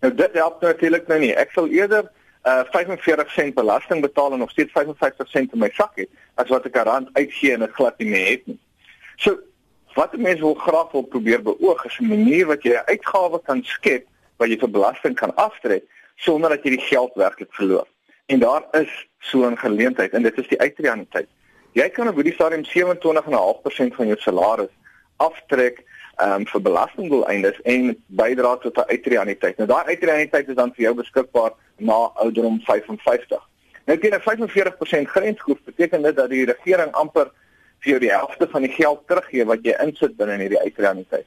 Nou 0.00 0.14
dit 0.14 0.32
help 0.32 0.60
natuurlik 0.60 1.06
nou 1.06 1.18
nie. 1.22 1.32
Ek 1.36 1.52
sal 1.56 1.68
eerder 1.68 2.08
uh 2.48 2.64
45 2.72 3.30
sent 3.30 3.54
belasting 3.54 4.00
betaal 4.02 4.32
en 4.32 4.38
nog 4.42 4.50
steeds 4.50 4.72
55 4.72 5.28
sent 5.28 5.52
in 5.52 5.62
my 5.62 5.70
sak 5.76 5.92
hê 6.00 6.08
as 6.42 6.48
wat 6.50 6.66
ek 6.66 6.76
'n 6.76 6.88
rand 6.88 7.08
uitgee 7.12 7.52
en 7.54 7.60
dit 7.60 7.76
glad 7.78 7.98
nie 7.98 8.08
meer 8.08 8.30
het 8.30 8.46
nie. 8.46 8.58
So 9.16 9.38
wat 9.94 10.16
mense 10.16 10.42
wil 10.42 10.54
graag 10.54 10.90
wil 10.92 11.02
probeer 11.02 11.42
beoog 11.42 11.84
is 11.84 11.98
'n 12.00 12.08
manier 12.08 12.46
wat 12.46 12.62
jy 12.62 12.72
'n 12.72 12.88
uitgawe 12.92 13.38
kan 13.44 13.62
skep 13.64 14.06
wat 14.36 14.48
jy 14.48 14.58
vir 14.58 14.70
belasting 14.70 15.14
kan 15.14 15.34
aftrek 15.36 15.84
sonder 16.16 16.50
dat 16.50 16.64
jy 16.64 16.70
die 16.70 16.86
geld 16.90 17.14
werklik 17.14 17.52
verloor. 17.54 17.86
En 18.26 18.38
daar 18.38 18.64
is 18.72 18.90
so 19.18 19.46
'n 19.46 19.56
geleentheid 19.56 20.12
en 20.12 20.22
dit 20.22 20.38
is 20.38 20.48
die 20.48 20.60
uitreaniteit. 20.60 21.28
Jy 21.72 21.88
kan 21.88 22.08
op 22.08 22.18
hierdie 22.20 22.34
stadium 22.36 22.64
27.5% 22.68 23.94
van 23.96 24.10
jou 24.10 24.16
salaris 24.20 24.72
aftrek 25.16 25.78
um, 26.20 26.44
vir 26.46 26.60
belastingdoeleindes 26.66 27.60
en 27.64 27.94
bydra 28.06 28.56
tot 28.60 28.76
'n 28.76 28.90
uitreaniteit. 28.92 29.56
Nou 29.56 29.68
daai 29.68 29.84
uitreaniteit 29.96 30.48
is 30.48 30.54
dan 30.54 30.72
vir 30.74 30.84
jou 30.84 30.94
beskikbaar 30.94 31.52
na 31.76 32.10
ouderdom 32.24 32.60
55. 32.60 33.40
Nou 33.86 33.98
teen 33.98 34.14
'n 34.14 34.20
45% 34.20 35.08
grensgroep 35.08 35.60
beteken 35.64 36.02
dit 36.02 36.16
dat 36.16 36.28
die 36.28 36.44
regering 36.44 36.92
amper 36.92 37.30
vir 37.80 37.90
jou 37.90 38.00
die 38.00 38.12
helfte 38.12 38.48
van 38.48 38.62
die 38.62 38.72
geld 38.72 39.06
teruggee 39.06 39.44
wat 39.44 39.64
jy 39.64 39.74
insit 39.80 40.16
binne 40.16 40.36
hierdie 40.36 40.60
uitreaniteit. 40.60 41.26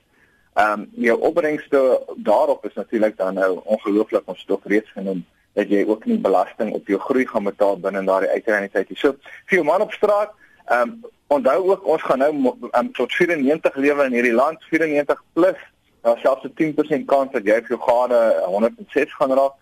Ehm 0.54 0.80
um, 0.80 0.92
jou 0.96 1.20
opbrengste 1.20 2.02
daarop 2.16 2.66
is 2.66 2.74
natuurlik 2.74 3.18
dan 3.18 3.34
nou 3.34 3.62
ongelooflik 3.64 4.24
ons 4.26 4.42
het 4.42 4.52
ook 4.52 4.66
reeds 4.66 4.92
genoem 4.92 5.26
dat 5.56 5.72
jy 5.72 5.86
ook 5.88 6.06
nie 6.06 6.18
belasting 6.20 6.74
op 6.76 6.88
jou 6.92 7.00
groei 7.00 7.26
gaan 7.28 7.48
betaal 7.48 7.80
binne 7.80 8.04
daardie 8.04 8.32
uitreuniteit 8.36 8.90
nie. 8.90 8.98
So 9.00 9.16
vir 9.50 9.60
jou 9.60 9.66
man 9.68 9.86
op 9.86 9.94
straat, 9.96 10.34
ehm 10.66 10.96
um, 10.96 11.14
onthou 11.28 11.72
ook 11.72 11.86
ons 11.90 12.04
gaan 12.06 12.22
nou 12.22 12.32
um, 12.78 12.92
tot 12.94 13.14
94 13.14 13.76
lewe 13.76 14.04
in 14.06 14.14
hierdie 14.14 14.36
land, 14.36 14.64
94 14.70 15.24
plus. 15.34 15.62
Daar 16.06 16.20
selfs 16.22 16.46
'n 16.46 16.54
10% 16.54 17.06
kans 17.06 17.32
dat 17.32 17.46
jy 17.46 17.58
vir 17.66 17.74
jou 17.78 17.82
gade 17.82 18.20
106 18.46 19.16
gaan 19.16 19.34
raak. 19.34 19.56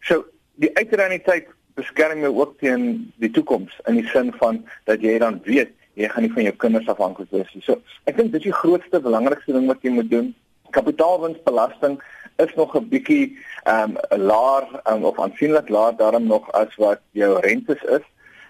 So 0.00 0.24
die 0.54 0.70
uitreuniteit 0.74 1.46
beskerm 1.74 2.20
jou 2.20 2.34
ook 2.34 2.58
teen 2.58 3.12
die 3.22 3.30
toekoms 3.30 3.78
in 3.86 3.94
die 3.94 4.08
sin 4.08 4.32
van 4.38 4.64
dat 4.84 5.02
jy 5.02 5.18
dan 5.18 5.40
weet 5.44 5.70
jy 5.94 6.08
gaan 6.08 6.22
nie 6.22 6.32
van 6.32 6.42
jou 6.42 6.54
kinders 6.54 6.88
afhanklik 6.90 7.30
wees 7.30 7.54
nie. 7.54 7.62
So 7.62 7.80
ek 8.10 8.16
dink 8.16 8.32
dit 8.32 8.40
is 8.40 8.50
die 8.50 8.60
grootste 8.60 9.00
belangrikste 9.00 9.52
ding 9.52 9.66
wat 9.70 9.82
jy 9.82 9.90
moet 9.94 10.10
doen. 10.10 10.34
Kapitaalwinstbelasting 10.70 12.00
is 12.36 12.54
nog 12.54 12.74
'n 12.76 12.88
bietjie 12.88 13.38
ehm 13.64 13.96
um, 14.10 14.20
laer 14.20 14.64
um, 14.90 15.04
of 15.04 15.20
aansienlik 15.20 15.68
laer 15.68 15.96
daarom 15.96 16.26
nog 16.26 16.52
as 16.52 16.74
wat 16.76 17.00
jou 17.10 17.40
rentes 17.40 17.82
is. 17.82 18.04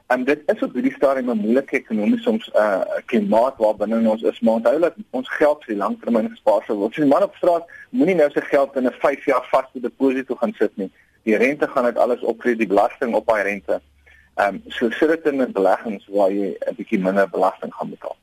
En 0.06 0.18
um, 0.18 0.24
dit 0.24 0.40
is 0.46 0.62
op 0.62 0.72
hierdie 0.72 0.92
stadium 0.92 1.30
'n 1.30 1.38
moeilike 1.38 1.76
ekonomiese 1.76 2.22
soms 2.22 2.50
'n 2.52 2.56
uh, 2.56 2.80
klimaat 3.04 3.56
waarbinne 3.56 4.10
ons 4.10 4.22
is, 4.22 4.40
maar 4.40 4.54
onthou 4.54 4.78
dat 4.80 4.94
ons 5.10 5.28
geld 5.28 5.64
vir 5.64 5.74
die 5.74 5.82
langtermyn 5.82 6.30
gespaar 6.30 6.62
sou 6.66 6.78
word. 6.78 6.94
So 6.94 7.00
die 7.00 7.10
man 7.10 7.22
op 7.22 7.34
straat 7.36 7.64
moenie 7.90 8.14
nou 8.14 8.30
sy 8.30 8.40
geld 8.40 8.76
in 8.76 8.86
'n 8.86 8.92
5 8.92 9.24
jaar 9.24 9.46
vaste 9.50 9.80
deposito 9.80 10.34
gaan 10.34 10.54
sit 10.58 10.76
nie. 10.76 10.90
Die 11.22 11.36
rente 11.36 11.68
gaan 11.68 11.84
uit 11.84 11.98
alles 11.98 12.20
op 12.20 12.42
vir 12.42 12.56
die 12.56 12.66
belasting 12.66 13.14
op 13.14 13.26
daai 13.26 13.42
rente. 13.42 13.80
Ehm 14.34 14.54
um, 14.54 14.62
so 14.68 14.90
sit 14.90 15.08
dit 15.08 15.32
in 15.32 15.52
beleggings 15.52 16.06
waar 16.06 16.30
jy 16.30 16.56
'n 16.66 16.74
bietjie 16.74 16.98
minder 16.98 17.28
belasting 17.28 17.74
gaan 17.74 17.90
betaal. 17.90 18.16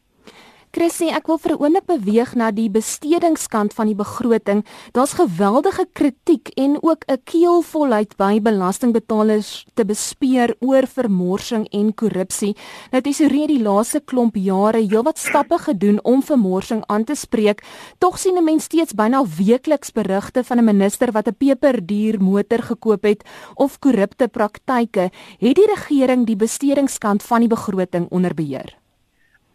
Chrissy, 0.71 1.09
ek 1.11 1.27
wil 1.27 1.35
vir 1.37 1.51
'n 1.51 1.59
oomblik 1.59 1.85
beweeg 1.85 2.29
na 2.39 2.47
die 2.49 2.69
bestedingskant 2.71 3.73
van 3.75 3.87
die 3.87 3.95
begroting. 3.95 4.63
Daar's 4.95 5.19
geweldige 5.19 5.85
kritiek 5.91 6.47
en 6.55 6.77
ook 6.81 7.03
'n 7.11 7.19
keelvolheid 7.25 8.15
by 8.15 8.39
belastingbetalers 8.39 9.65
te 9.75 9.83
bespeer 9.83 10.55
oor 10.61 10.87
vermorsing 10.87 11.67
en 11.71 11.93
korrupsie. 11.93 12.55
Nou 12.91 13.01
tesorie 13.01 13.47
die 13.47 13.59
laaste 13.59 13.99
klomp 13.99 14.35
jare 14.35 14.79
heelwat 14.79 15.17
stappe 15.17 15.57
gedoen 15.57 15.99
om 16.03 16.23
vermorsing 16.23 16.83
aan 16.87 17.03
te 17.03 17.15
spreek. 17.15 17.61
Tog 17.99 18.17
sien 18.17 18.37
'n 18.37 18.43
mens 18.43 18.63
steeds 18.63 18.93
byna 18.93 19.25
weekliks 19.25 19.91
berigte 19.91 20.43
van 20.43 20.57
'n 20.57 20.63
minister 20.63 21.11
wat 21.11 21.27
'n 21.27 21.35
peperduur 21.35 22.21
motor 22.21 22.61
gekoop 22.63 23.03
het 23.03 23.23
of 23.55 23.79
korrupte 23.79 24.27
praktyke. 24.27 25.11
Het 25.37 25.55
die 25.55 25.67
regering 25.75 26.25
die 26.25 26.37
bestedingskant 26.37 27.23
van 27.23 27.39
die 27.39 27.49
begroting 27.49 28.07
onder 28.09 28.33
beheer? 28.33 28.80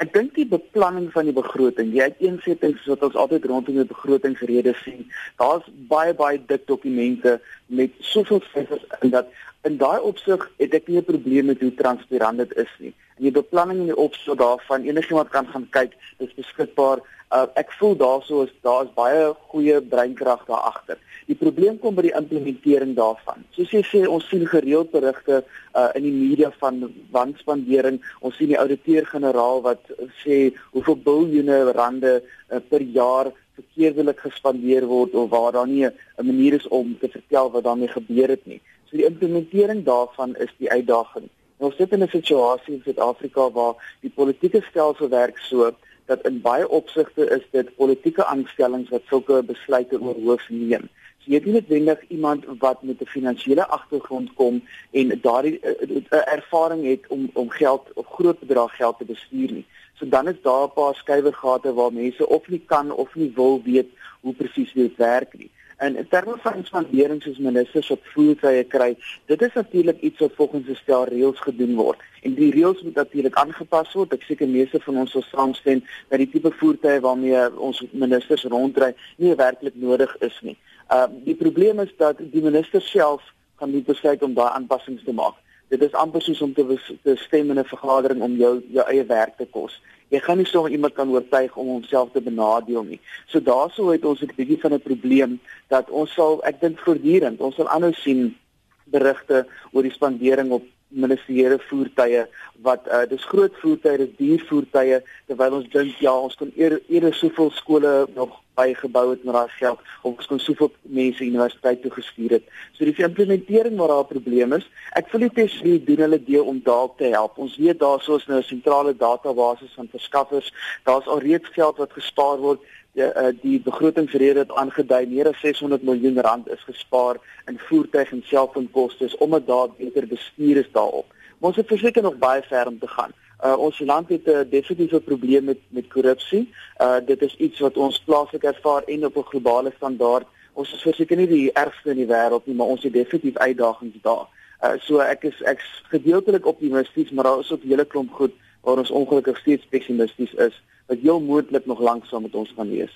Ek 0.04 0.10
dink 0.12 0.34
die 0.36 0.44
beplanning 0.44 1.06
van 1.14 1.24
die 1.24 1.32
begroting, 1.32 1.88
die 1.94 2.02
uiteensettings 2.04 2.84
wat 2.90 3.04
ons 3.06 3.14
altyd 3.16 3.46
rondom 3.48 3.78
die 3.78 3.88
begrotingsredes 3.88 4.82
sien, 4.84 5.06
daar's 5.40 5.64
baie 5.88 6.12
baie 6.18 6.40
dik 6.50 6.66
dokumente 6.68 7.38
met 7.66 7.94
soveel 8.04 8.42
syfers 8.50 8.84
in 9.00 9.14
dat 9.14 9.30
in 9.64 9.78
daai 9.80 9.98
opsig 10.04 10.44
het 10.60 10.74
ek 10.76 10.88
nie 10.88 11.00
'n 11.00 11.08
probleem 11.08 11.46
met 11.46 11.60
hoe 11.64 11.72
transparant 11.74 12.38
dit 12.38 12.52
is 12.56 12.72
nie. 12.78 12.92
En 13.16 13.22
die 13.24 13.32
beplanning 13.32 13.80
en 13.80 13.90
die 13.92 13.96
opstel 13.96 14.36
daarvan, 14.36 14.84
enigiemand 14.84 15.28
kan 15.32 15.46
gaan 15.48 15.66
kyk, 15.70 15.96
dis 16.18 16.34
beskikbaar. 16.34 17.00
Uh, 17.34 17.46
ek 17.58 17.72
voel 17.74 17.96
daarso 17.98 18.44
is 18.46 18.52
daar's 18.62 18.90
baie 18.94 19.32
goeie 19.50 19.80
breinkrag 19.82 20.44
daar 20.46 20.68
agter. 20.68 20.98
Die 21.26 21.34
probleem 21.34 21.78
kom 21.82 21.96
by 21.98 22.04
die 22.06 22.14
implementering 22.14 22.92
daarvan. 22.94 23.42
Soos 23.56 23.72
jy 23.74 23.82
sê, 23.82 24.02
ons 24.06 24.28
sien 24.30 24.44
gereeld 24.46 24.92
berigte 24.92 25.40
uh, 25.42 25.88
in 25.98 26.06
die 26.06 26.14
media 26.14 26.52
van 26.60 26.84
wanspandering. 27.10 27.98
Ons 28.22 28.38
sien 28.38 28.52
die 28.52 28.60
ouditeur-generaal 28.60 29.64
wat 29.64 29.90
sê 30.20 30.52
hoeveel 30.76 31.00
biljoene 31.08 31.58
rande 31.74 32.20
uh, 32.20 32.60
per 32.70 32.84
jaar 32.94 33.32
verkeerdelik 33.56 34.22
gespandeer 34.22 34.86
word 34.86 35.16
of 35.18 35.30
waar 35.32 35.52
daar 35.56 35.66
nie 35.68 35.86
'n 35.86 36.26
manier 36.30 36.54
is 36.54 36.68
om 36.68 36.94
te 37.00 37.08
vertel 37.08 37.50
wat 37.50 37.64
daarmee 37.64 37.88
gebeur 37.88 38.28
het 38.28 38.46
nie. 38.46 38.60
So 38.86 38.96
die 38.96 39.08
implementering 39.10 39.82
daarvan 39.84 40.36
is 40.36 40.52
die 40.58 40.70
uitdaging. 40.70 41.26
Nou 41.58 41.72
sit 41.72 41.92
in 41.92 42.02
'n 42.02 42.08
situasie 42.08 42.74
in 42.74 42.82
Suid-Afrika 42.84 43.50
waar 43.50 43.74
die 44.00 44.12
politieke 44.14 44.62
stelsel 44.70 45.08
werk 45.08 45.38
so 45.38 45.74
dat 46.06 46.26
in 46.26 46.40
baie 46.40 46.68
opsigte 46.68 47.26
is 47.38 47.44
dit 47.50 47.76
politieke 47.76 48.24
aanstellings 48.24 48.88
wat 48.88 49.02
sulke 49.08 49.42
besluite 49.42 50.00
oor 50.00 50.18
hoof 50.28 50.48
neem 50.48 50.88
jy 51.26 51.40
het 51.40 51.46
nie 51.46 51.54
noodwendig 51.56 52.02
iemand 52.14 52.44
wat 52.58 52.82
met 52.82 53.00
'n 53.00 53.12
finansiële 53.14 53.66
agtergrond 53.66 54.34
kom 54.34 54.62
en 54.90 55.18
daardie 55.20 55.58
uh, 55.62 55.70
uh, 55.88 56.32
ervaring 56.36 56.84
het 56.84 57.06
om 57.08 57.30
om 57.32 57.50
geld 57.50 57.92
of 57.94 58.06
groot 58.06 58.38
bedrag 58.38 58.76
geld 58.76 58.98
te 58.98 59.04
bestuur 59.04 59.52
nie. 59.52 59.66
So 59.94 60.08
dan 60.08 60.28
is 60.28 60.40
daar 60.42 60.64
'n 60.64 60.72
paar 60.72 60.94
skuiwergate 60.94 61.74
waar 61.74 61.92
mense 61.92 62.28
of 62.28 62.48
nie 62.48 62.62
kan 62.66 62.90
of 62.90 63.14
nie 63.14 63.32
wil 63.34 63.62
weet 63.64 63.88
hoe 64.20 64.34
presies 64.34 64.72
dit 64.72 64.96
werk 64.96 65.38
nie. 65.38 65.50
En 65.76 65.96
in 65.96 66.08
terme 66.08 66.34
van 66.40 66.64
spandering 66.64 67.22
soos 67.22 67.38
ministers 67.38 67.90
op 67.90 68.04
voertuie 68.14 68.64
kry, 68.64 68.96
dit 69.26 69.42
is 69.42 69.52
natuurlik 69.52 70.00
iets 70.00 70.18
wat 70.18 70.32
volgens 70.34 70.68
'n 70.68 70.74
stel 70.74 71.04
reëls 71.04 71.40
gedoen 71.40 71.74
word. 71.74 72.00
En 72.22 72.34
die 72.34 72.50
reëls 72.50 72.82
moet 72.82 72.94
natuurlik 72.94 73.34
aangepas 73.34 73.92
word. 73.92 74.12
Ek 74.12 74.22
seker 74.22 74.48
meeste 74.48 74.80
van 74.80 74.96
ons 74.96 75.10
sal 75.10 75.22
saamstem 75.22 75.84
dat 76.08 76.18
die 76.18 76.30
tipe 76.30 76.50
voertuie 76.50 77.00
waarmee 77.00 77.58
ons 77.58 77.84
ministers 77.90 78.44
rondry 78.44 78.94
nie 79.16 79.34
werklik 79.34 79.74
nodig 79.74 80.16
is 80.18 80.38
nie. 80.42 80.56
Ehm 80.88 81.10
uh, 81.10 81.24
die 81.24 81.34
probleem 81.34 81.80
is 81.80 81.92
dat 81.96 82.16
die 82.18 82.42
minister 82.42 82.80
self 82.80 83.22
gaan 83.56 83.70
nie 83.70 83.82
besluit 83.82 84.22
om 84.22 84.34
daai 84.34 84.50
aanpassings 84.52 85.04
te 85.04 85.12
maak. 85.12 85.34
Dit 85.68 85.82
is 85.82 85.92
amper 85.92 86.22
soos 86.22 86.42
om 86.42 86.54
te, 86.54 86.78
te 87.02 87.16
stem 87.16 87.50
in 87.50 87.58
'n 87.58 87.64
vergadering 87.64 88.22
om 88.22 88.36
jou 88.36 88.62
jou 88.68 88.86
eie 88.88 89.04
werk 89.04 89.36
te 89.36 89.46
kos. 89.50 89.80
Jy 90.14 90.20
gaan 90.22 90.38
nie 90.38 90.46
sommer 90.46 90.70
iemand 90.70 90.94
kan 90.94 91.10
oortuig 91.10 91.56
om 91.56 91.66
homself 91.66 92.12
te 92.12 92.20
benadeel 92.22 92.84
nie. 92.86 93.00
So 93.26 93.40
daaroor 93.40 93.92
het 93.92 94.04
ons 94.04 94.22
'n 94.22 94.30
bietjie 94.36 94.60
van 94.60 94.74
'n 94.74 94.80
probleem 94.80 95.40
dat 95.68 95.90
ons 95.90 96.12
sal 96.12 96.44
ek 96.44 96.60
dink 96.60 96.78
voortdurend 96.78 97.40
ons 97.40 97.54
sal 97.54 97.68
aanhou 97.68 97.92
sien 97.92 98.36
berigte 98.84 99.46
oor 99.72 99.82
die 99.82 99.92
spandering 99.92 100.50
op 100.50 100.62
ministeriële 100.88 101.58
voertuie 101.68 102.26
wat 102.62 102.86
uh, 102.88 103.02
dis 103.08 103.24
groot 103.24 103.54
voertuie, 103.60 103.98
dis 103.98 104.16
duur 104.16 104.44
voertuie 104.48 105.00
terwyl 105.26 105.60
ons 105.60 105.70
dink 105.72 105.98
ja, 106.00 106.14
ons 106.14 106.34
kan 106.34 106.52
eerder 106.54 106.80
eer 106.88 107.14
soveel 107.14 107.50
skole 107.50 108.06
nog 108.14 108.42
bygebou 108.56 109.10
het 109.10 109.24
met 109.24 109.34
daai 109.34 109.52
geld 109.58 109.80
of 110.02 110.14
ons 110.14 110.28
kon 110.30 110.40
soveel 110.40 110.70
mense 110.98 111.24
universiteit 111.24 111.82
toe 111.82 111.92
gestuur 111.92 112.38
het. 112.38 112.46
So 112.72 112.88
die 112.88 112.94
implementering 113.04 113.76
waar 113.76 113.92
daar 113.92 114.04
'n 114.04 114.14
probleem 114.14 114.52
is, 114.52 114.66
ek 114.92 115.10
voel 115.10 115.26
dit 115.28 115.38
is 115.44 115.60
nie 115.62 115.84
doen 115.84 116.04
hulle 116.04 116.22
deel 116.24 116.44
om 116.44 116.60
dalk 116.64 116.96
te 116.98 117.10
help. 117.16 117.38
Ons 117.38 117.56
weet 117.56 117.78
daarsoos 117.78 118.26
nou 118.26 118.38
'n 118.38 118.50
sentrale 118.52 118.96
database 118.96 119.68
van 119.74 119.88
verskaffers, 119.90 120.52
daar's 120.84 121.06
al 121.06 121.20
reeds 121.20 121.48
geld 121.48 121.76
wat 121.76 121.92
gespaar 121.92 122.38
word. 122.38 122.60
Die, 122.96 123.04
uh, 123.04 123.28
die 123.42 123.58
begrotingsrede 123.60 124.46
het 124.46 124.52
aangedui 124.56 125.02
meer 125.10 125.28
as 125.28 125.40
600 125.44 125.82
miljoen 125.84 126.20
rand 126.24 126.46
is 126.48 126.62
gespaar 126.64 127.18
in 127.50 127.58
voertuig 127.68 128.12
en 128.12 128.22
selfoonkoste 128.24 129.10
omdat 129.18 129.46
daar 129.46 129.68
beter 129.76 130.06
bestuur 130.08 130.56
is 130.56 130.70
daarop. 130.72 131.12
Maar 131.38 131.48
ons 131.50 131.56
het 131.60 131.68
verseker 131.68 132.02
nog 132.02 132.16
baie 132.16 132.42
ver 132.42 132.66
om 132.66 132.78
te 132.78 132.88
gaan. 132.88 133.12
Uh, 133.44 133.58
ons 133.58 133.78
land 133.78 134.08
het 134.08 134.24
'n 134.24 134.30
uh, 134.30 134.50
definitiewe 134.50 135.00
probleem 135.00 135.44
met 135.44 135.58
met 135.68 135.92
korrupsie. 135.92 136.48
Uh 136.80 136.96
dit 137.06 137.22
is 137.22 137.36
iets 137.36 137.60
wat 137.60 137.76
ons 137.76 138.00
plaaslik 138.04 138.42
ervaar 138.42 138.82
en 138.82 139.04
op 139.04 139.16
'n 139.16 139.28
globale 139.32 139.72
standaard. 139.76 140.26
Ons 140.52 140.72
is 140.72 140.82
verseker 140.82 141.16
nie 141.16 141.26
die 141.26 141.52
ergste 141.52 141.90
in 141.90 141.96
die 141.96 142.12
wêreld 142.14 142.46
nie, 142.46 142.54
maar 142.56 142.66
ons 142.66 142.82
het 142.82 142.92
definitief 142.92 143.36
uitdagings 143.36 143.96
daar. 144.02 144.26
Uh 144.62 144.80
so 144.80 144.98
ek 144.98 145.24
is 145.24 145.42
ek's 145.42 145.82
gedeeltelik 145.92 146.46
optimisties, 146.46 147.10
maar 147.10 147.24
daar 147.24 147.38
is 147.38 147.52
ook 147.52 147.64
'n 147.64 147.68
hele 147.68 147.84
klomp 147.84 148.12
goed 148.12 148.32
waar 148.60 148.78
ons 148.78 148.90
ongelukkig 148.90 149.38
steeds 149.38 149.66
pessimisties 149.66 150.34
is 150.34 150.62
wat 150.86 150.98
heel 150.98 151.20
moontlik 151.20 151.66
nog 151.66 151.80
lank 151.80 152.04
saam 152.04 152.22
met 152.22 152.34
ons 152.34 152.52
gaan 152.56 152.70
wees. 152.70 152.94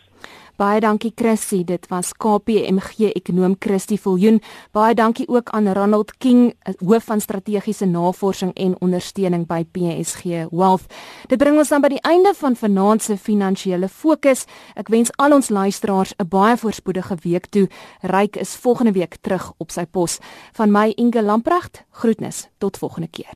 Baie 0.61 0.81
dankie 0.85 1.13
Chrissy, 1.17 1.63
dit 1.65 1.87
was 1.89 2.11
KPMG 2.21 3.15
ekonom 3.15 3.55
Christie 3.57 3.97
Viljoen. 3.97 4.43
Baie 4.77 4.93
dankie 4.95 5.25
ook 5.29 5.49
aan 5.57 5.71
Ronald 5.73 6.13
King, 6.21 6.53
hoof 6.85 7.07
van 7.09 7.23
strategiese 7.25 7.89
navorsing 7.89 8.53
en 8.61 8.75
ondersteuning 8.85 9.47
by 9.49 9.63
PSG 9.73 10.51
Wealth. 10.53 10.85
Dit 11.33 11.41
bring 11.41 11.57
ons 11.57 11.73
dan 11.73 11.81
by 11.81 11.95
die 11.95 12.03
einde 12.05 12.35
van 12.37 12.59
vanaand 12.61 13.07
se 13.07 13.17
finansiële 13.17 13.89
fokus. 13.89 14.45
Ek 14.77 14.93
wens 14.93 15.15
al 15.17 15.33
ons 15.33 15.49
luisteraars 15.49 16.13
'n 16.19 16.29
baie 16.29 16.57
voorspoedige 16.57 17.17
week 17.25 17.47
toe. 17.47 17.69
Ryk 18.03 18.37
is 18.37 18.57
volgende 18.57 18.93
week 18.93 19.17
terug 19.21 19.53
op 19.57 19.71
sy 19.71 19.87
pos. 19.87 20.19
Van 20.53 20.71
my 20.71 20.93
Inge 20.97 21.23
Lamprecht, 21.23 21.85
groetnis. 21.91 22.49
Tot 22.59 22.77
volgende 22.77 23.09
keer. 23.09 23.33